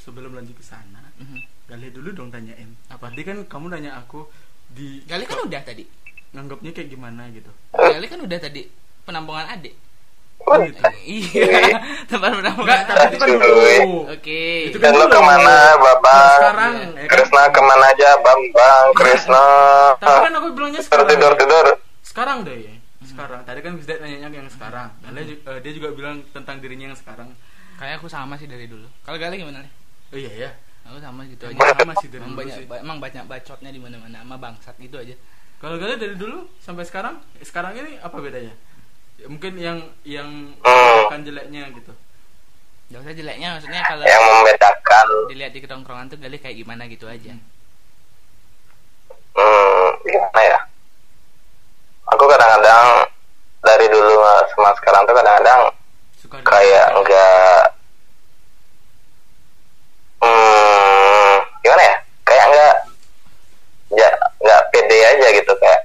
[0.00, 1.38] sebelum lanjut ke sana Mhm.
[1.66, 4.24] Gali dulu dong tanyain apa tadi kan kamu nanya aku
[4.68, 5.84] di Gali kan udah tadi
[6.30, 8.64] nganggapnya kayak gimana gitu Gali kan udah tadi
[9.02, 9.76] penampungan adik
[10.40, 10.80] Oh, gitu.
[11.04, 11.76] iya
[12.08, 14.08] tempat penampungan Enggak, tapi itu kan dulu.
[14.08, 15.12] oke Itu dan lu dulu.
[15.12, 17.06] ke mana babang sekarang ya kan?
[17.06, 19.44] Krisna ke mana aja Bambang Krisna
[20.00, 21.06] Tapi kan aku bilangnya sekarang.
[21.06, 21.66] tidur tidur
[22.00, 22.72] Sekarang deh ya.
[23.02, 23.40] Sekarang.
[23.42, 24.88] Tadi kan Gisdat nanya yang sekarang.
[24.98, 27.28] Dan dia, ju- eh, dia juga bilang tentang dirinya yang sekarang.
[27.76, 29.72] kayak aku sama sih dari dulu kalau Gali gimana nih
[30.10, 30.50] Oh iya ya.
[30.80, 32.66] aku sama gitu aja sama sih dari emang dulu banyak sih.
[32.66, 35.14] ba- emang banyak bacotnya di mana-mana sama bangsat gitu aja
[35.60, 38.56] Kalau kalian dari dulu sampai sekarang, sekarang ini apa bedanya?
[39.20, 41.92] Ya, mungkin yang yang akan jeleknya gitu.
[42.90, 47.06] Gak usah jeleknya maksudnya kalau yang membedakan dilihat di ketongkrongan tuh Gali kayak gimana gitu
[47.06, 47.38] aja
[49.38, 50.58] hmm, gimana ya
[52.10, 53.06] aku kadang-kadang
[53.62, 54.18] dari dulu
[54.50, 55.60] sama sekarang tuh kadang-kadang
[56.18, 57.62] Suka kayak enggak
[60.18, 61.96] hmm, gimana ya
[62.26, 62.76] kayak enggak
[63.94, 64.10] ya
[64.42, 65.80] enggak pede aja gitu kayak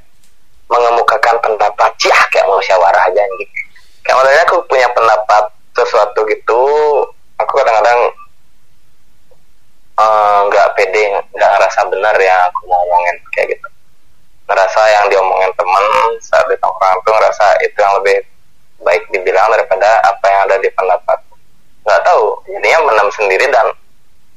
[0.73, 3.53] mengemukakan pendapat ya kayak musyawarah aja gitu
[4.01, 5.43] kayak maksudnya aku punya pendapat
[5.75, 6.61] sesuatu gitu
[7.35, 7.99] aku kadang-kadang
[9.99, 11.03] eh, nggak pede
[11.35, 13.67] nggak ngerasa benar yang aku mau ngomongin kayak gitu
[14.45, 15.85] ngerasa yang diomongin temen
[16.21, 18.17] saat di tongkrongan tuh ngerasa itu yang lebih
[18.85, 21.17] baik dibilang daripada apa yang ada di pendapat
[21.83, 23.67] nggak tahu jadinya menam sendiri dan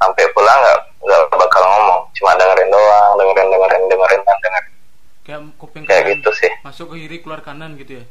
[0.01, 4.75] sampai pulang nggak nggak bakal ngomong cuma dengerin doang dengerin dengerin dengerin dan dengerin
[5.22, 6.50] kayak kuping kayak kanan gitu sih
[6.88, 8.05] masuk ke kiri keluar kanan gitu ya.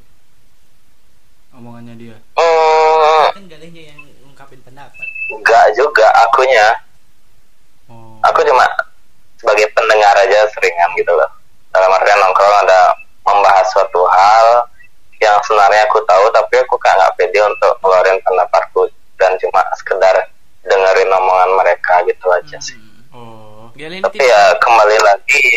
[1.57, 2.17] Omongannya dia.
[2.37, 6.67] hmm, kan yang ungkapin pendapat nggak juga akunya
[7.87, 8.19] Oh.
[8.19, 8.67] aku cuma
[9.39, 11.25] sebagai pendengar aja seringan gitu loh
[11.71, 12.91] dalam artian nongkrong ada
[13.23, 14.67] membahas suatu hal
[15.23, 20.19] yang sebenarnya aku tahu tapi aku kayak nggak pede untuk ngeluarin pendapatku dan cuma sekedar
[20.67, 23.15] dengerin omongan mereka gitu aja sih hmm.
[23.15, 23.71] Oh.
[23.71, 25.47] Tapi tipe- ya kembali lagi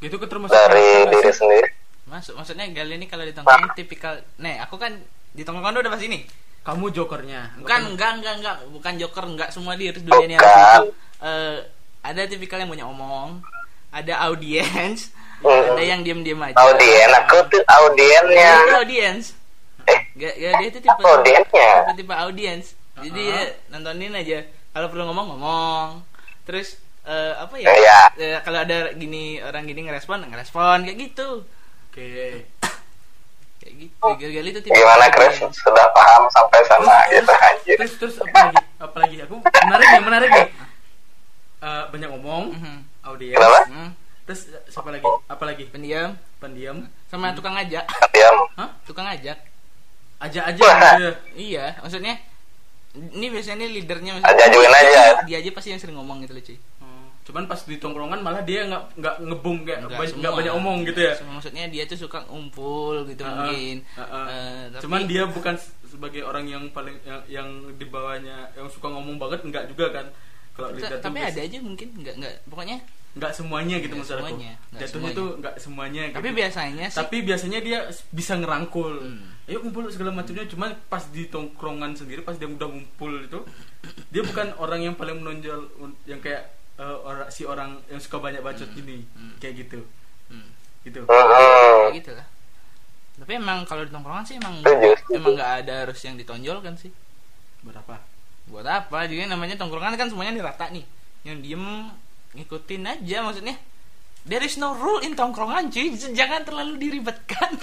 [0.00, 1.68] Itu kan dari diri sendiri
[2.14, 4.94] masuk maksudnya Gali ini kalau di tongkrongan tipikal nih aku kan
[5.34, 6.22] di tongkrongan udah pasti nih
[6.62, 7.60] Kamu jokernya.
[7.60, 8.56] bukan enggak enggak enggak.
[8.70, 10.40] Bukan joker enggak semua di dunia ini Bukan.
[10.40, 10.84] harus itu
[11.20, 11.56] Eh,
[12.00, 13.42] ada tipikal yang punya omong
[13.90, 15.50] ada audiens Hmm.
[15.76, 16.56] ada yang diam-diam aja.
[16.56, 19.34] Audien aku tuh audiennya Dia audiens
[19.84, 20.00] eh.
[20.14, 21.70] Gak, gak dia itu tipe Apa audiensnya?
[21.84, 24.38] tipe, tipe audiens jadi ya nontonin aja.
[24.70, 25.88] Kalau perlu ngomong ngomong.
[26.44, 27.66] Terus eh, apa ya?
[27.68, 27.98] Iya.
[28.16, 31.42] Eh, kalau ada gini orang gini ngerespon ngerespon kayak gitu
[31.94, 32.10] oke
[33.56, 34.02] kayak gitu
[34.34, 35.38] gali itu tipe Gimana Chris?
[35.54, 37.76] Sudah paham sampai sana gitu anjir.
[37.78, 40.48] terus terus apa lagi apa lagi aku menarik nih menarik nih
[41.62, 42.76] Eh, banyak ngomong Mhm.
[43.00, 43.60] audiens Kenapa?
[43.64, 43.90] Hmm,
[44.24, 46.76] terus siapa lagi apa lagi pendiam pendiam
[47.06, 48.36] sama tukang ngajak Diam.
[48.52, 48.68] Hah?
[48.84, 49.38] tukang ngajak
[50.18, 51.12] aja aja gitu ya.
[51.32, 52.20] iya maksudnya
[52.94, 55.24] ini biasanya leadernya Aja-ajuin aja.
[55.24, 56.73] dia aja pasti yang sering ngomong gitu loh cuy Hmm,
[57.24, 60.78] cuman pas di tongkrongan malah dia nggak nggak ngebum kayak Nggak banyak, nggak banyak omong
[60.84, 61.14] gitu ya.
[61.16, 63.76] Semua- maksudnya dia tuh suka ngumpul gitu ah, mungkin.
[63.94, 64.24] ah, ah.
[64.26, 68.86] Eh, tapi- cuman dia bukan sebagai orang yang paling yang, yang di bawahnya yang suka
[68.86, 70.06] ngomong banget enggak juga kan.
[70.52, 72.78] Kalau tapi biasa- ada aja mungkin nggak nggak pokoknya
[73.14, 74.36] nggak semuanya gitu Nggak maksud aku.
[74.36, 76.36] nggak jatuhnya tuh nggak semuanya tapi gitu.
[76.36, 77.78] biasanya sih tapi biasanya dia
[78.10, 78.92] bisa ngerangkul.
[79.00, 79.30] Hmm.
[79.44, 83.38] ayo kumpul segala macamnya cuma pas di tongkrongan sendiri pas dia udah ngumpul itu
[84.08, 85.68] dia bukan orang yang paling menonjol
[86.04, 89.34] yang kayak eh, orang si orang yang suka banyak bacot gini Hmm.
[89.38, 89.80] kayak gitu.
[90.26, 90.48] Hmm,
[90.82, 91.00] gitu.
[91.04, 91.90] Hmm.
[91.90, 92.26] kayak gitu lah
[93.14, 95.14] tapi emang kalau di tongkrongan sih emang Setuju, setuju.
[95.14, 96.90] emang nggak ada harus yang ditonjolkan sih.
[97.62, 98.02] Berapa
[98.50, 99.06] buat apa?
[99.06, 100.82] Jadi namanya tongkrongan kan semuanya nih rata nih.
[101.22, 101.64] Yang diem
[102.34, 103.54] ngikutin aja maksudnya.
[104.26, 105.94] There is no rule in tongkrongan cuy.
[105.94, 107.54] Jangan terlalu diribetkan.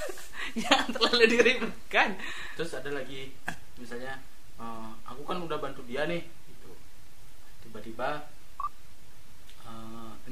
[0.64, 2.16] Jangan terlalu diribetkan.
[2.56, 3.28] Terus ada lagi
[3.76, 4.16] misalnya
[4.56, 6.72] eh, aku kan udah bantu dia nih gitu.
[7.60, 8.24] Tiba-tiba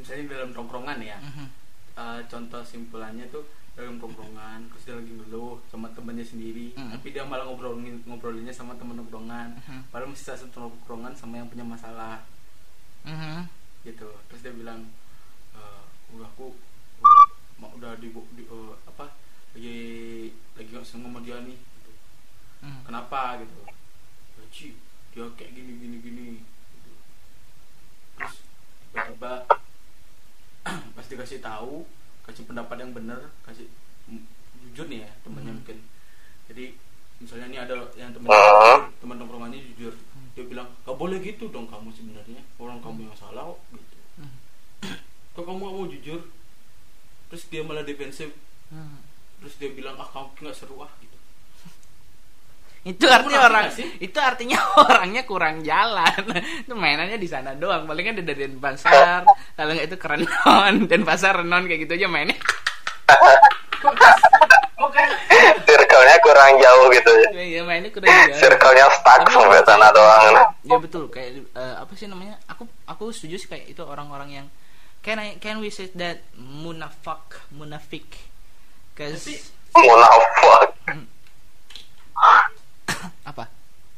[0.03, 1.47] misalnya dalam tongkrongan ya Mhm.
[1.95, 6.93] eh, contoh simpulannya tuh dalam tongkrongan terus dia lagi ngeluh sama temannya sendiri Hmm.
[6.93, 9.89] tapi dia malah ngobrolin ngobrolinnya sama temen tongkrongan Mhm.
[9.89, 12.21] padahal masih satu tongkrongan sama yang punya masalah
[13.03, 13.47] Mhm.
[13.83, 14.85] gitu terus dia bilang
[15.53, 16.53] "Eh, udah aku
[16.99, 19.07] uh, mau udah di, di eh, apa
[19.53, 19.79] lagi
[20.53, 21.93] lagi nggak seneng sama dia nih gitu.
[22.63, 22.81] Mhm.
[22.85, 23.59] kenapa gitu
[24.35, 24.69] ya Ci,
[25.11, 26.27] dia kayak gini gini gini
[26.75, 26.93] gitu.
[28.13, 28.35] terus
[28.87, 29.33] tiba-tiba
[31.23, 31.87] pas dikasih tahu
[32.27, 33.71] kasih pendapat yang benar kasih
[34.59, 35.59] jujur nih ya temannya Hmm.
[35.63, 35.79] mungkin
[36.51, 36.75] jadi
[37.17, 38.91] misalnya nih ada yang teman Hmm.
[38.99, 39.95] teman tongkrongannya jujur
[40.35, 44.35] dia bilang gak boleh gitu dong kamu sebenarnya orang kamu yang salah kok gitu Hmm.
[45.33, 46.21] kok kamu gak mau jujur
[47.31, 48.35] terus dia malah defensif
[48.75, 48.99] Mhm.
[49.39, 51.15] terus dia bilang ah kamu nggak seru ah gitu
[52.83, 53.67] itu artinya orang
[54.03, 56.19] itu artinya orangnya kurang jalan.
[56.67, 57.87] Itu mainannya di sana doang.
[57.87, 59.23] Paling kan dari pasar.
[59.55, 62.35] Kalau nggak itu keren non dan pasar non kayak gitu aja mainnya.
[65.63, 67.61] Circle-nya kurang jauh gitu ya.
[67.61, 70.35] ya mainnya kurang jalan Circle-nya stuck sampai sana doang.
[70.67, 71.07] ya betul.
[71.07, 72.35] Kayak eh, apa sih namanya?
[72.51, 74.47] Aku aku setuju sih kayak itu orang-orang yang
[75.03, 78.11] can I can we say that munafak munafik.
[78.99, 79.41] Cause Tapi-
[79.73, 81.09] Munafik.
[83.23, 83.45] Apa?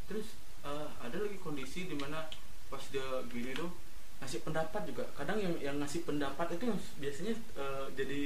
[0.05, 0.27] Terus
[0.63, 2.25] eh, ada lagi kondisi di mana
[2.67, 3.71] pas dia gini tuh
[4.19, 5.05] ngasih pendapat juga.
[5.13, 8.23] Kadang yang yang ngasih pendapat itu yang biasanya eh, jadi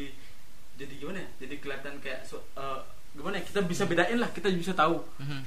[0.76, 1.28] jadi gimana ya?
[1.40, 2.80] Jadi kelihatan kayak so- eh,
[3.12, 3.44] gimana ya?
[3.44, 5.02] Kita bisa bedain lah kita bisa tahu.
[5.18, 5.42] Mhm.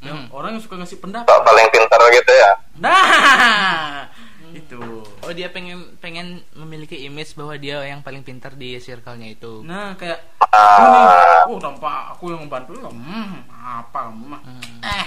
[0.00, 0.32] yang Mhm.
[0.32, 1.28] orang yang suka ngasih pendapat.
[1.28, 2.50] Paling pintar gitu ya.
[2.80, 4.08] nah
[4.50, 4.80] itu.
[5.20, 9.60] Oh dia pengen pengen memiliki image bahwa dia yang paling pintar di circle-nya itu.
[9.60, 12.74] Nah kayak oh tanpa aku yang membantu.
[12.76, 14.10] Lo hmm, apa?
[14.10, 14.82] Mah Hmm.
[14.82, 15.06] eh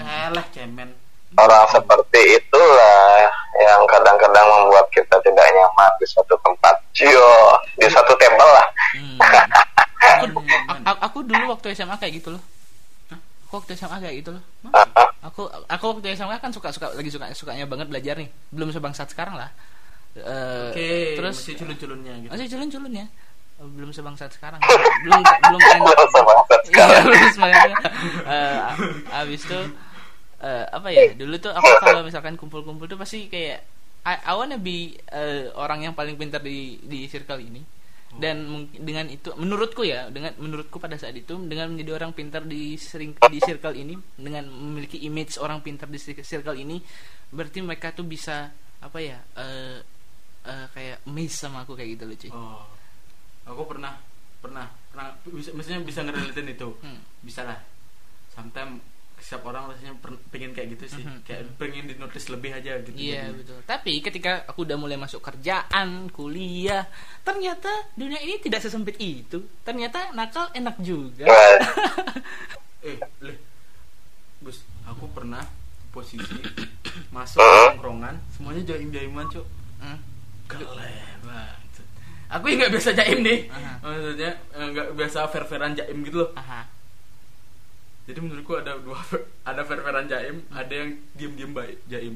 [0.00, 0.90] eh lah cemen.
[1.34, 3.26] Orang seperti itulah
[3.58, 6.74] yang kadang-kadang membuat kita tidak nyaman di suatu tempat.
[6.94, 7.34] Cio,
[7.74, 8.66] di suatu table lah.
[8.94, 9.18] Hmm.
[9.98, 10.26] aku,
[10.86, 12.42] a- aku dulu waktu SMA kayak gitu loh.
[13.46, 14.42] Aku waktu SMA kayak gitu loh.
[15.26, 18.30] Aku aku waktu SMA kan suka suka lagi suka sukanya banget belajar nih.
[18.54, 19.50] Belum sebangsat sekarang lah.
[20.14, 22.30] Eh, oke terus masih culun-culunnya gitu.
[22.30, 23.06] Masih culun culun ya
[23.56, 24.58] belum sebangsat sekarang.
[25.02, 25.96] Belum belum sebangsat
[26.64, 27.04] Iya, sekarang.
[27.06, 27.92] belum sebangsat.
[28.26, 28.58] Eh,
[29.14, 29.60] abis itu
[30.40, 33.62] eh, apa ya dulu tuh aku kalau misalkan kumpul-kumpul tuh pasti kayak
[34.04, 37.62] I, I wanna be eh, orang yang paling pintar di di circle ini.
[38.14, 42.46] Dan mungkin dengan itu menurutku ya dengan menurutku pada saat itu dengan menjadi orang pintar
[42.46, 46.78] di sering di circle ini dengan memiliki image orang pintar di cir- circle ini
[47.34, 49.82] berarti mereka tuh bisa apa ya eh
[50.46, 52.62] eh, kayak miss sama aku kayak gitu loh cuy Oh,
[53.44, 53.92] aku pernah
[54.38, 57.00] pernah pernah bisa maksudnya bisa ngerelatin itu Hmm.
[57.20, 57.60] bisa lah
[58.28, 58.80] sometimes
[59.14, 59.94] setiap orang rasanya
[60.28, 61.22] pengen kayak gitu sih Mhm.
[61.22, 63.58] kayak pengen di notice lebih aja gitu Iya Jadi, betul.
[63.64, 66.84] Tapi ketika aku udah mulai masuk kerjaan, kuliah,
[67.22, 69.48] ternyata dunia ini tidak sesempit itu.
[69.62, 71.24] Ternyata nakal enak juga.
[72.84, 73.38] Eh leh
[74.42, 75.40] bus aku pernah
[75.88, 76.36] posisi
[77.08, 79.46] masuk tongkrongan semuanya jaim jaiman cuk
[79.80, 79.96] Hmm.
[80.44, 81.63] banget
[82.34, 83.38] aku yang nggak biasa jaim nih.
[83.46, 83.72] Aha.
[83.80, 86.30] maksudnya eh, nggak biasa fair fairan jaim gitu loh.
[86.34, 86.66] Aha.
[88.04, 89.00] jadi menurutku ada dua
[89.48, 92.14] ada fair fairan jaim ada yang diem diem baik jaim.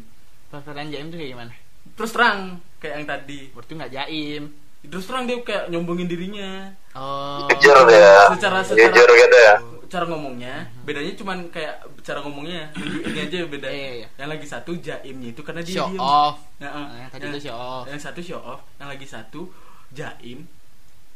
[0.48, 1.54] Preferan jaim tuh kayak gimana?
[1.88, 2.40] terus terang
[2.76, 3.40] kayak yang tadi.
[3.50, 4.42] Berarti nggak jaim.
[4.80, 6.70] Terus terang dia kayak nyombongin dirinya.
[6.92, 7.44] Oh.
[7.50, 9.54] Jujur dia Secara- secara- jujur gitu ya.
[9.88, 13.68] cara ngomongnya bedanya cuman kayak cara ngomongnya ini aja beda.
[13.72, 14.08] Iya, iya.
[14.16, 15.96] yang lagi satu jaimnya itu karena dia show diem.
[15.96, 16.36] off.
[16.60, 17.84] Nah, yang tadi itu show off.
[17.88, 19.48] yang satu show off yang lagi satu
[19.90, 20.44] jaim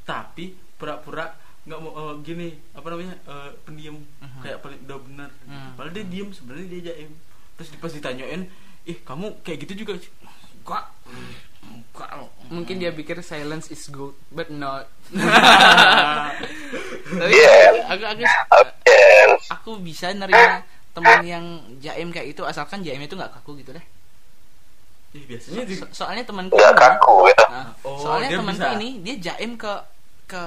[0.02, 1.32] tapi pura-pura
[1.62, 3.96] nggak mau eh, gini apa namanya eh, pendiam
[4.38, 5.72] kayak paling udah benar Hmm.
[5.72, 7.10] padahal dia diem sebenarnya dia jaim.
[7.54, 8.42] Terus pas ditanyain
[8.82, 9.94] ih kamu kayak gitu juga?
[10.58, 10.84] Enggak.
[11.62, 12.08] Enggak.
[12.48, 14.90] Mungkin dia pikir silence is good but not.
[17.12, 17.86] Tapi Yeah.
[17.86, 18.22] aku aku
[19.48, 21.44] aku bisa nerima teman yang
[21.78, 23.84] jaim kayak itu asalkan jaimnya itu nggak kaku gitu deh
[25.12, 28.64] ih, biasanya di, So- soalnya temanku nggak ini- kaku gitu Nah, Oh, soalnya dia temanku
[28.64, 28.76] bisa.
[28.76, 29.72] ini dia jaim ke
[30.24, 30.42] ke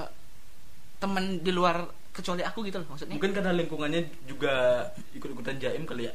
[0.97, 3.13] teman di luar kecuali aku gitu loh maksudnya.
[3.13, 4.53] Mungkin karena lingkungannya juga
[5.11, 6.13] ikut-ikutan jaim kali ya?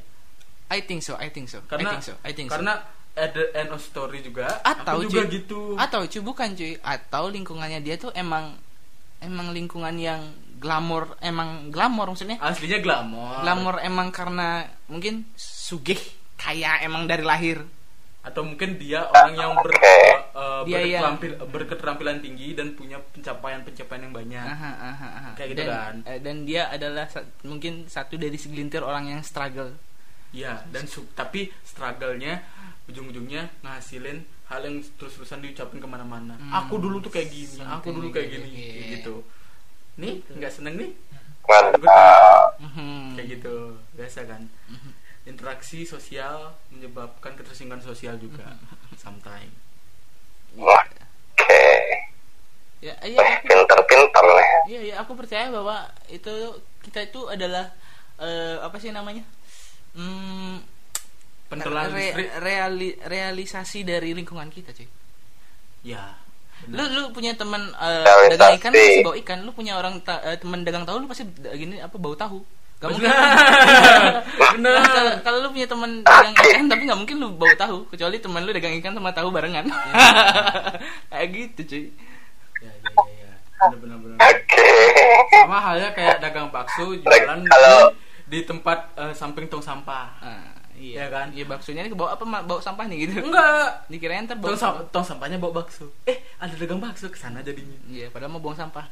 [0.69, 2.57] I think so I think so karena I think so I think so.
[2.57, 2.83] karena
[3.13, 5.75] at the end of story juga atau aku juga cuy, gitu.
[5.77, 6.73] atau cuy bukan cuy.
[6.81, 8.55] Atau lingkungannya dia tuh emang
[9.19, 10.23] emang lingkungan yang
[10.57, 12.39] glamor emang glamor maksudnya.
[12.39, 13.43] Aslinya glamor.
[13.43, 15.99] Glamor emang karena mungkin sugih
[16.35, 17.63] kaya emang dari lahir
[18.21, 19.97] atau mungkin dia orang yang ber, Oke.
[20.31, 25.31] uh, Dia yang- berketerampil- berketerampilan tinggi dan punya pencapaian-pencapaian yang banyak Aha, aha, aha.
[25.35, 25.95] Kayak gitu dan, kan.
[26.05, 29.73] eh, dan dia adalah sa- mungkin satu dari segelintir orang yang struggle
[30.31, 32.45] ya dan su- tapi struggle-nya
[32.87, 36.53] ujung-ujungnya ngasilin hal yang terus-terusan diucapin ke mana-mana Hmm.
[36.55, 38.71] aku dulu tuh kayak gini aku dulu kayak gini yeah.
[38.71, 39.15] kayak gitu
[39.97, 40.91] nih nggak seneng nih
[41.43, 43.17] mantap Mhm.
[43.17, 43.57] kayak gitu
[43.93, 44.43] biasa kan
[45.31, 48.59] interaksi sosial menyebabkan ketersinggungan sosial juga
[49.03, 49.55] sometimes
[50.59, 51.63] oke.
[52.81, 54.49] Ya iya pinter-pinter nih.
[54.67, 56.33] Iya iya aku percaya bahwa itu
[56.81, 57.69] kita itu adalah
[58.17, 59.21] eh, apa sih namanya?
[59.93, 60.65] Hmm,
[61.47, 64.89] pentolan re- reali- realisasi dari lingkungan kita cuy.
[65.85, 66.17] Ya
[66.69, 66.89] lu benar.
[66.93, 68.33] lu punya teman Realisasi.
[68.33, 69.39] dagang ikan lu pasti bawa ikan.
[69.45, 72.41] Lu punya orang ta- eh, teman dagang tahu lu pasti gini apa bau tahu
[72.81, 73.13] Gak mungkin
[74.57, 77.85] benar Nah, kalau, kalau lu punya teman dagang ikan tapi nggak mungkin lu bau tahu
[77.93, 79.69] kecuali teman lu dagang ikan sama tahu barengan.
[81.13, 81.85] Kayak gitu cuy.
[82.61, 83.33] Ya ya ya, ya.
[84.17, 84.69] oke.
[85.33, 87.93] Sama halnya kayak dagang bakso jualan Kalau-
[88.29, 90.07] di, di tempat eh, samping tong sampah.
[90.21, 91.05] Ah, iya.
[91.05, 91.27] Iya kan?
[91.37, 93.21] iya baksonya ini bawa apa bau sampah nih gitu.
[93.21, 93.85] Enggak.
[93.93, 95.93] Dikirain ntar bau tong, sam- tong sampahnya bawa bakso.
[96.09, 97.77] Eh ada dagang bakso ke sana jadinya.
[97.87, 98.89] Iya padahal mau buang sampah.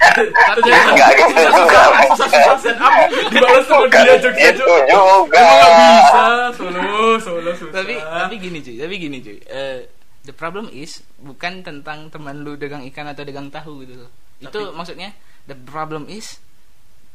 [0.00, 2.08] Nggak gitu juga, Mas.
[2.16, 2.92] susah-susah set up
[3.28, 4.00] dibalas sama Bukan.
[4.00, 4.76] dia jokes juga.
[4.88, 5.44] Emang nggak
[5.76, 6.24] bisa.
[6.56, 6.82] Solo
[7.20, 7.74] solo susah.
[7.84, 8.76] Tapi tapi gini cuy.
[8.80, 9.38] Tapi gini cuy.
[9.44, 9.78] Eh,
[10.24, 14.00] the problem is bukan tentang teman lu dagang ikan atau dagang tahu gitu.
[14.00, 15.12] Loh itu maksudnya
[15.44, 16.40] the problem is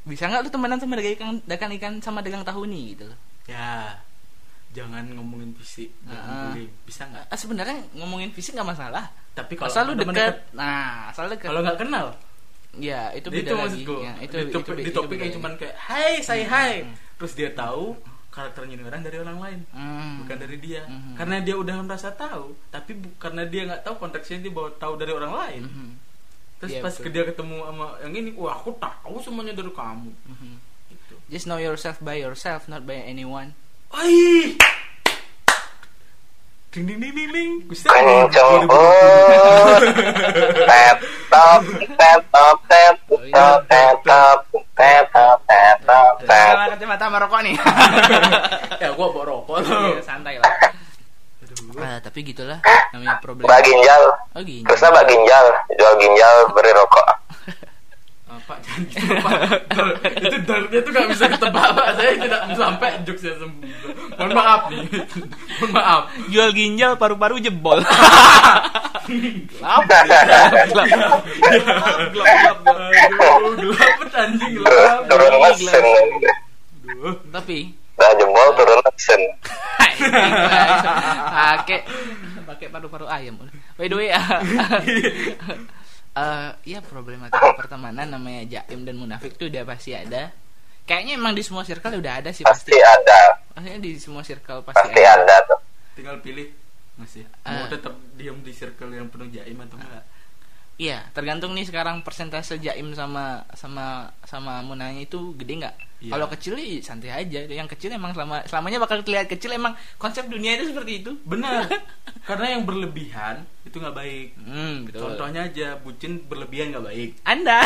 [0.05, 3.17] bisa nggak lu temenan sama dagang ikan dagang ikan sama dagang tahu nih gitu loh?
[3.45, 3.97] Ya
[4.71, 6.41] jangan ngomongin fisik jangan Ah.
[6.45, 6.71] bullying.
[6.83, 7.25] Bisa nggak?
[7.25, 9.07] Ah, sebenarnya ngomongin fisik nggak masalah.
[9.33, 10.51] Tapi kalau asal lu deket.
[10.51, 11.47] nah asal deket.
[11.47, 12.13] Kalau nggak kenal?
[12.75, 13.81] Ya itu itu, beda lagi.
[13.81, 16.43] Maksudku ya, itu, di, itu, topik, be- di itu topik yang cuman kayak hai say
[16.43, 16.83] hai
[17.15, 17.95] terus dia tahu
[18.27, 19.59] karakternya orang dari orang lain.
[19.71, 20.19] Hmm.
[20.21, 20.83] bukan dari dia.
[20.83, 21.15] Mhm.
[21.15, 24.99] karena dia udah merasa tahu tapi bu- karena dia nggak tahu konteksnya dia bawa tahu
[24.99, 25.61] dari orang lain.
[25.63, 25.89] Mhm.
[26.57, 27.03] Terus Iya, pas betul.
[27.03, 30.51] ke dia ketemu sama yang ini wah aku tahu semuanya dari kamu Mhm.
[30.89, 33.51] gitu just know yourself by yourself not by anyone
[33.91, 34.55] Oi.
[36.69, 37.51] Ding ding ding ding ding.
[37.65, 37.87] Gusti.
[37.87, 38.59] kenceng
[46.75, 47.55] kacamata merokok nih
[48.81, 50.51] ya gua bawa rokok Iya, santai lah.
[51.75, 52.59] Ah, tapi gitulah
[52.95, 57.07] namanya problem Mbak Ginjal oh gini terusnya Mbak Ginjal jual ginjal beri rokok
[58.45, 59.39] Pak jangan gitu Pak.
[59.73, 61.87] Dar- itu darknya tuh gak bisa ketebak Pak.
[61.97, 63.65] Saya tidak sampai jokesnya sembuh.
[64.21, 64.85] Mohon maaf nih.
[65.57, 66.01] Mohon maaf.
[66.29, 70.89] jual ginjal paru-paru jebol gelap gelap gelap
[72.13, 72.57] gelap gelap
[73.97, 75.09] bet, anjing gelap.
[76.85, 77.17] Aduh.
[77.33, 79.21] tapi udah jebol turun mesin
[81.35, 81.79] pakai
[82.45, 83.39] pakai paru-paru ayam.
[83.75, 84.21] By the way ah,
[86.15, 90.31] eh, ya problematika pertemanan namanya jaim dan munafik tuh udah pasti ada.
[90.85, 92.77] Kayaknya emang di semua circle udah ada sih pasti pasti.
[92.77, 93.41] ada.
[93.57, 95.23] Maksudnya di semua circle pasti, pasti ada.
[95.25, 95.59] ada tuh.
[95.97, 96.47] Tinggal pilih
[96.95, 97.25] masih.
[97.41, 97.67] Mau Ah.
[97.67, 100.03] tetap diam di circle yang penuh jaim atau enggak.
[100.75, 105.75] Iya, tergantung nih sekarang persentase jaim sama sama sama munanya itu gede nggak?
[106.03, 106.11] Iya.
[106.11, 107.47] Kalau kecil ya santai aja.
[107.47, 111.15] Yang kecil emang selama selamanya bakal terlihat kecil emang konsep dunia itu seperti itu.
[111.23, 111.63] Benar.
[112.27, 114.27] Karena yang berlebihan itu nggak baik.
[114.37, 114.99] Hmm, betul.
[115.07, 117.09] Contohnya aja bucin berlebihan nggak baik.
[117.23, 117.59] Anda.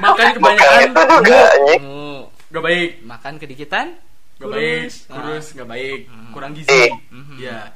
[0.00, 0.88] makan kebanyakan
[1.82, 3.86] Oh, nggak baik makan kedikitan
[4.38, 4.94] nggak baik kurus.
[5.06, 6.90] kurus nggak baik kurang gizi Eh.
[7.10, 7.34] Mhm.
[7.38, 7.70] ya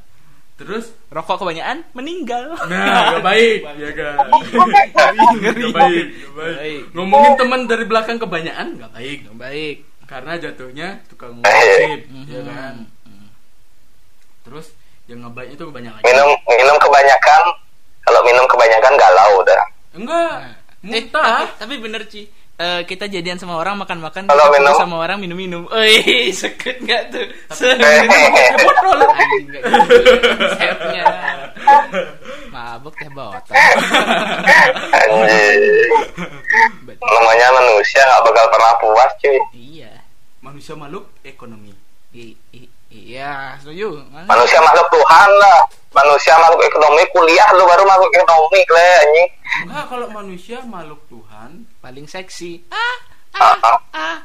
[0.59, 0.91] terus?
[1.09, 2.59] Rokok kebanyakan meninggal.
[2.67, 3.61] Nah nggak baik.
[3.83, 4.17] Ya kan?
[4.27, 4.91] Nggak baik.
[5.39, 6.81] Nggak baik Baik.
[6.93, 9.19] ngomongin teman dari belakang kebanyakan nggak baik.
[9.25, 9.77] Yang baik.
[10.09, 12.75] Karena jatuhnya tukang ngosip ya kan?
[14.43, 14.67] Terus
[15.07, 16.03] yang nggak baik itu kebanyakan.
[16.03, 17.43] Minum minum kebanyakan.
[18.03, 19.63] Kalau minum kebanyakan galau udah
[19.95, 20.35] enggak.
[20.43, 21.45] Eh, muntah.
[21.45, 22.25] Tapi, tapi bener Ci
[22.59, 25.71] Eh, kita jadian sama orang makan-makan Kalau minum- sama orang minum-minum.
[25.71, 27.23] Oi, sekut nggak tuh?
[27.55, 31.05] Eh, botol Anjing nggak gitu konsepnya.
[32.49, 33.55] Mabuk teh botol.
[34.91, 35.63] anjing
[36.83, 39.93] Bet- namanya manusia nggak bakal pernah puas cuy Iya.
[40.41, 41.71] manusia makhluk ekonomi
[42.11, 44.03] I, i- iya, setuju.
[44.09, 44.27] Mana?
[44.27, 45.59] manusia makhluk Tuhan lah
[45.95, 49.29] manusia makhluk ekonomi kuliah lu baru makhluk ekonomi kle anjing
[49.63, 52.69] enggak kalau manusia makhluk Tuhan Paling seksi.
[52.69, 52.97] Ah,
[53.33, 53.57] Ah,
[53.97, 54.17] ah,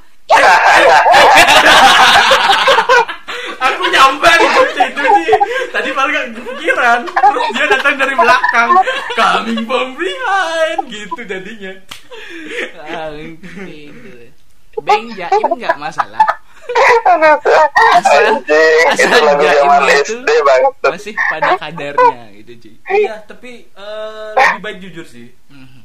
[3.61, 5.31] aku nyampe di situ sih
[5.69, 8.69] tadi malah gak kepikiran terus dia datang dari belakang
[9.15, 11.71] coming from behind gitu jadinya.
[14.75, 16.19] Beng jaim nggak masalah.
[16.63, 17.51] itu
[17.93, 19.07] asal jaimnya
[19.55, 20.15] zaman itu
[20.83, 22.75] Masih pada kadarnya gitu, cuy.
[22.93, 25.79] iya tapi eh, lebih baik jujur sih Mhm.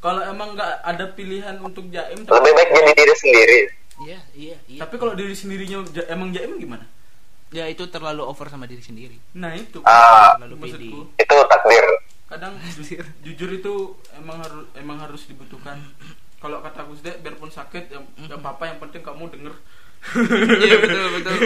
[0.00, 3.60] Kalau emang nggak ada pilihan untuk jaim tapi, lebih baik jadi diri sendiri
[4.00, 4.80] Iya, iya, iya.
[4.80, 6.88] tapi kalau diri sendirinya ja- emang jaim gimana
[7.50, 9.18] ya itu terlalu over sama diri sendiri.
[9.32, 10.88] nah itu ah Terlalu pede.
[11.18, 11.86] itu takdir
[12.24, 13.74] kadang ju- jujur itu
[14.14, 15.76] emang harus emang harus dibutuhkan
[16.38, 18.24] kalau kata Gus Dek biarpun sakit yang Mm-hmm.
[18.24, 19.52] nggak apa-apa yang penting kamu denger
[20.56, 21.36] Iya betul betul.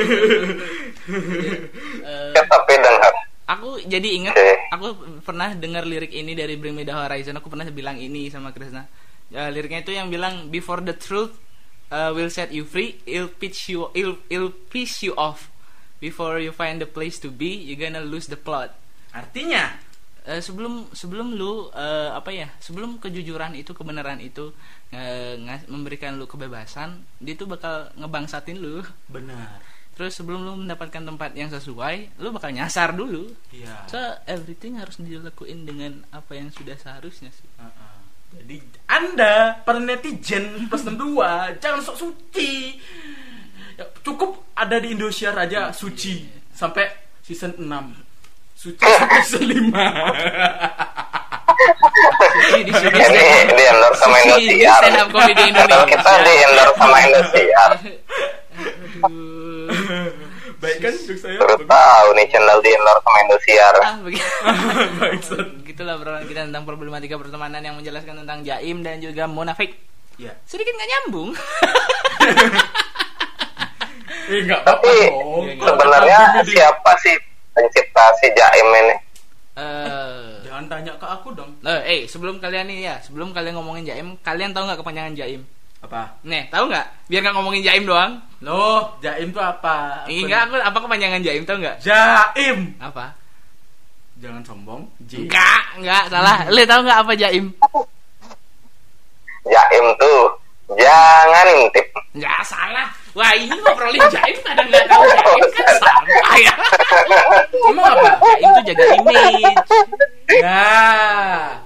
[2.04, 3.12] Eh, ya tapi dengar
[3.44, 4.34] aku jadi ingat
[4.72, 7.36] aku pernah dengar lirik ini dari Bring Me The Horizon.
[7.38, 8.86] Aku pernah bilang ini sama Krishna
[9.32, 11.32] Ya, liriknya itu yang bilang before the truth
[11.88, 15.48] uh, will set you free it'll pitch you it'll, it'll piss you off.
[15.96, 18.76] Before you find the place to be you gonna lose the plot.
[19.16, 19.80] Artinya?
[20.24, 24.52] Eh, sebelum sebelum lu eh, apa ya sebelum kejujuran itu kebenaran itu
[24.92, 28.84] ngas- memberikan lu kebebasan dia tuh bakal ngebangsatin lu.
[29.08, 33.30] Benar terus sebelum lu mendapatkan tempat yang sesuai lu bakal nyasar dulu.
[33.54, 33.86] Iya.
[33.88, 37.46] So everything harus dilakuin dengan apa yang sudah seharusnya sih.
[37.58, 37.92] Heeh.
[38.34, 38.56] jadi
[38.90, 42.82] anda para netizen plus 62 jangan sok suci.
[43.74, 46.26] Ya, cukup ada di Indosiar aja suci.
[46.50, 46.86] Sampai
[47.22, 47.66] season 6
[48.54, 49.74] suci sampai season 5
[52.34, 52.98] Suci di sini.
[52.98, 54.80] Ini di endorse sama Suci di Indosiar.
[54.82, 57.70] stand up comedy Padahal Indonesia kita di endorse sama Indosiar.
[59.04, 59.43] Aduh.
[60.64, 63.74] Baik kan untuk saya baru tahu nih channel di endorse sama Indosiar.
[63.84, 64.24] Ah begitu.
[65.00, 65.46] Bangsat.
[65.68, 69.76] gitulah obrolan kita tentang problematika pertemanan yang menjelaskan tentang jaim dan juga munafik
[70.16, 70.32] ya.
[70.48, 71.30] Sedikit nggak nyambung.
[74.24, 75.44] Eh apa-apa tapi dong.
[75.44, 77.12] Iya, sebenarnya siapa sih
[77.52, 78.96] pencipta si Jaim ini?
[79.54, 81.50] Eh jangan tanya ke aku dong.
[81.60, 85.44] eh eh, sebelum kalian nih ya sebelum kalian ngomongin jaim kalian tahu nggak kepanjangan jaim
[85.84, 86.02] apa?
[86.24, 86.86] Nih tahu nggak?
[87.12, 88.12] Biar nggak ngomongin jaim doang.
[88.40, 90.04] Loh jaim tuh apa?
[90.08, 91.76] Ih, enggak aku apa kepanjangan jaim tahu nggak?
[91.84, 92.72] Jaim!
[92.80, 93.12] Apa?
[94.20, 96.48] Jangan sombong J enggak enggak salah.
[96.48, 97.44] Lu tahu nggak apa jaim?
[99.44, 100.22] Jaim tuh
[100.80, 101.86] jangan intip.
[102.16, 102.88] Enggak salah.
[103.14, 105.40] Wah ini ngobrolin jaim kadang nggak tahu jaim?
[105.52, 106.54] Kan sampah ya.
[107.68, 108.10] emang apa?
[108.24, 109.44] Jaim tuh jaga image.
[110.40, 111.60] nah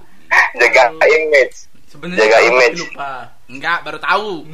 [0.59, 1.55] jaga image.
[1.89, 2.79] Sebenarnya Jaga image.
[2.85, 4.45] lupa Enggak baru tahu.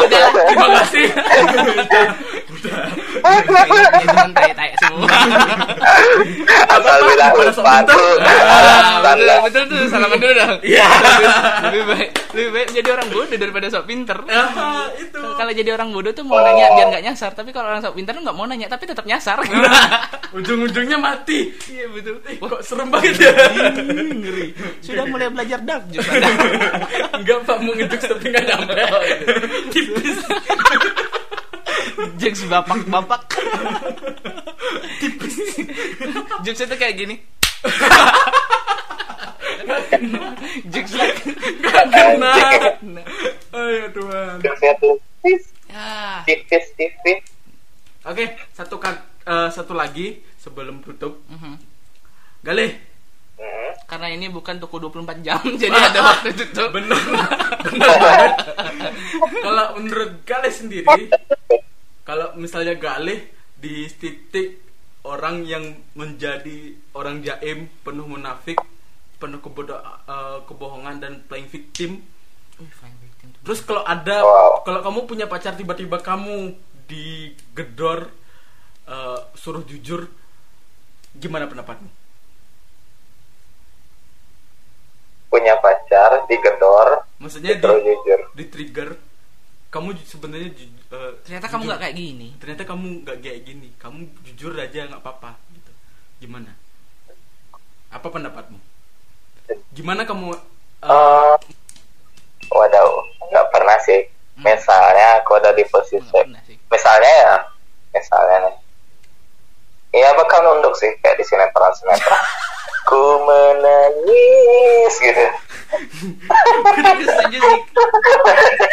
[0.00, 0.24] udah.
[0.32, 1.06] Terima kasih.
[1.12, 2.92] Ini
[3.22, 5.08] cuma tai-tai semua.
[6.72, 6.96] asal
[7.86, 10.54] tuh Ah, betul, betul tuh salaman dulu dong.
[10.62, 10.86] Iya.
[11.70, 14.18] Lebih baik lebih baik jadi orang bodoh daripada sok pinter.
[14.28, 17.82] Ah, itu Kalau jadi orang bodoh tuh mau nanya biar nggak nyasar, tapi kalau orang
[17.84, 19.38] sok pinter nggak mau nanya tapi tetap nyasar.
[20.32, 22.16] ujung-ujungnya mati Iya betul.
[22.40, 23.32] Kok serem banget ya
[24.00, 24.56] ngeri.
[24.80, 26.08] Sudah mulai belajar dark just
[27.12, 28.82] enggak pak mau tapi nggak nyampe
[29.70, 30.18] tipis
[32.20, 33.22] Jokes bapak-bapak
[35.00, 35.36] Tipis.
[36.46, 37.16] Jokes itu kayak gini.
[40.70, 41.18] Jokes like
[41.62, 42.32] nggak kena.
[43.54, 44.36] Ayo Tuhan.
[44.42, 44.96] Terusnya tuh
[45.72, 46.20] Ya.
[46.28, 47.22] Tipis tipis.
[48.04, 51.22] Oke satu kan eh, satu lagi sebelum tutup.
[51.30, 51.54] Mhm.
[52.42, 52.74] Galih.
[53.38, 53.72] Hmm.
[53.88, 56.68] Karena ini bukan toko 24 jam Jadi ada waktu tutup.
[56.74, 56.98] Bener
[57.64, 58.32] bener banget.
[59.42, 61.10] Kalau menurut Galih sendiri
[62.02, 63.22] kalau misalnya Galih
[63.58, 64.58] di titik
[65.06, 68.58] orang yang menjadi orang jaim penuh munafik
[69.18, 72.02] penuh kebodoh eh, kebohongan dan playing victim.
[73.46, 74.66] Terus kalau ada Wow.
[74.66, 76.58] kalau kamu punya pacar tiba-tiba kamu
[76.90, 78.10] digedor
[78.86, 80.10] eh, suruh jujur
[81.14, 81.86] gimana pendapatmu?
[85.30, 88.20] Punya pacar digedor maksudnya di, jujur.
[88.34, 88.90] di trigger
[89.72, 91.70] kamu sebenarnya ju- eh, ternyata kamu jujur.
[91.70, 92.28] nggak kayak gini.
[92.36, 93.68] Ternyata kamu nggak kayak gini.
[93.74, 95.72] Kamu jujur aja nggak apa-apa gitu.
[96.20, 96.52] Gimana?
[97.88, 98.60] Apa pendapatmu?
[99.72, 100.40] Gimana kamu eh,
[100.84, 101.36] Eh,
[102.48, 102.90] waduh
[103.26, 104.00] nggak pernah sih.
[104.32, 104.48] Hmm.
[104.48, 106.08] misalnya aku ada di posisi
[106.66, 107.34] misalnya ya
[107.90, 108.56] misalnya nih.
[109.92, 112.16] Iya bakal nunduk sih kayak di sinetron sinetron
[112.88, 115.24] ku menangis gitu
[115.72, 117.58] Setuju sih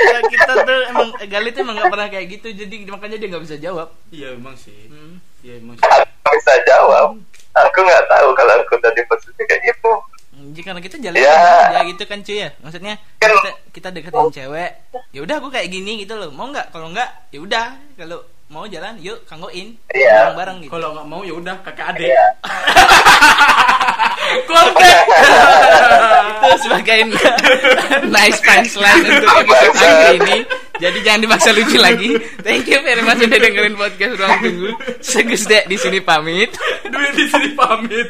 [0.02, 3.44] Ya, kita tuh emang Gali tuh emang nggak pernah kayak gitu jadi makanya dia nggak
[3.44, 5.20] bisa jawab iya emang sih Hmm.
[5.40, 7.16] iya emang sih aku bisa jawab
[7.52, 9.92] aku nggak tahu kalau aku udah di posisi kayak gitu
[10.40, 11.36] Jadi karena kita jalan Ya.
[11.68, 12.50] aja gitu kan cuy ya.
[12.58, 14.72] Maksudnya Kan- kita, kita deketin cewek.
[15.12, 16.32] Ya udah aku kayak gini gitu loh.
[16.32, 16.72] Mau nggak?
[16.72, 17.66] Kalau nggak, ya udah.
[17.94, 19.78] Kalau mau jalan, yuk kanggoin.
[19.94, 20.34] Iya.
[20.34, 20.72] Bareng-bareng gitu.
[20.74, 22.26] kalau nggak mau ya udah kakak adik Iya.
[24.50, 24.98] konten
[26.30, 26.98] itu sebagai
[28.14, 30.38] nice punchline untuk episode kali ini.
[30.80, 32.18] Jadi jangan dimaksa lucu lagi.
[32.42, 34.70] Thank you very much udah dengerin podcast ruang tunggu.
[35.02, 36.54] Segus dek di sini pamit.
[36.90, 38.10] duit di sini pamit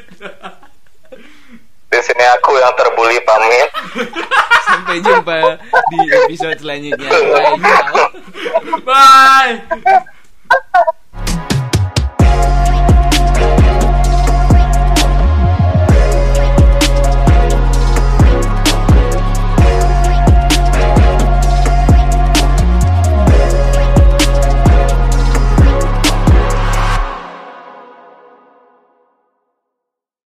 [1.89, 3.69] di sini aku yang terbuli pamit
[4.61, 5.57] Sampai jumpa
[5.89, 7.09] di episode selanjutnya.
[8.85, 9.57] Bye.
[9.81, 10.17] bye
[10.52, 10.91] Oh,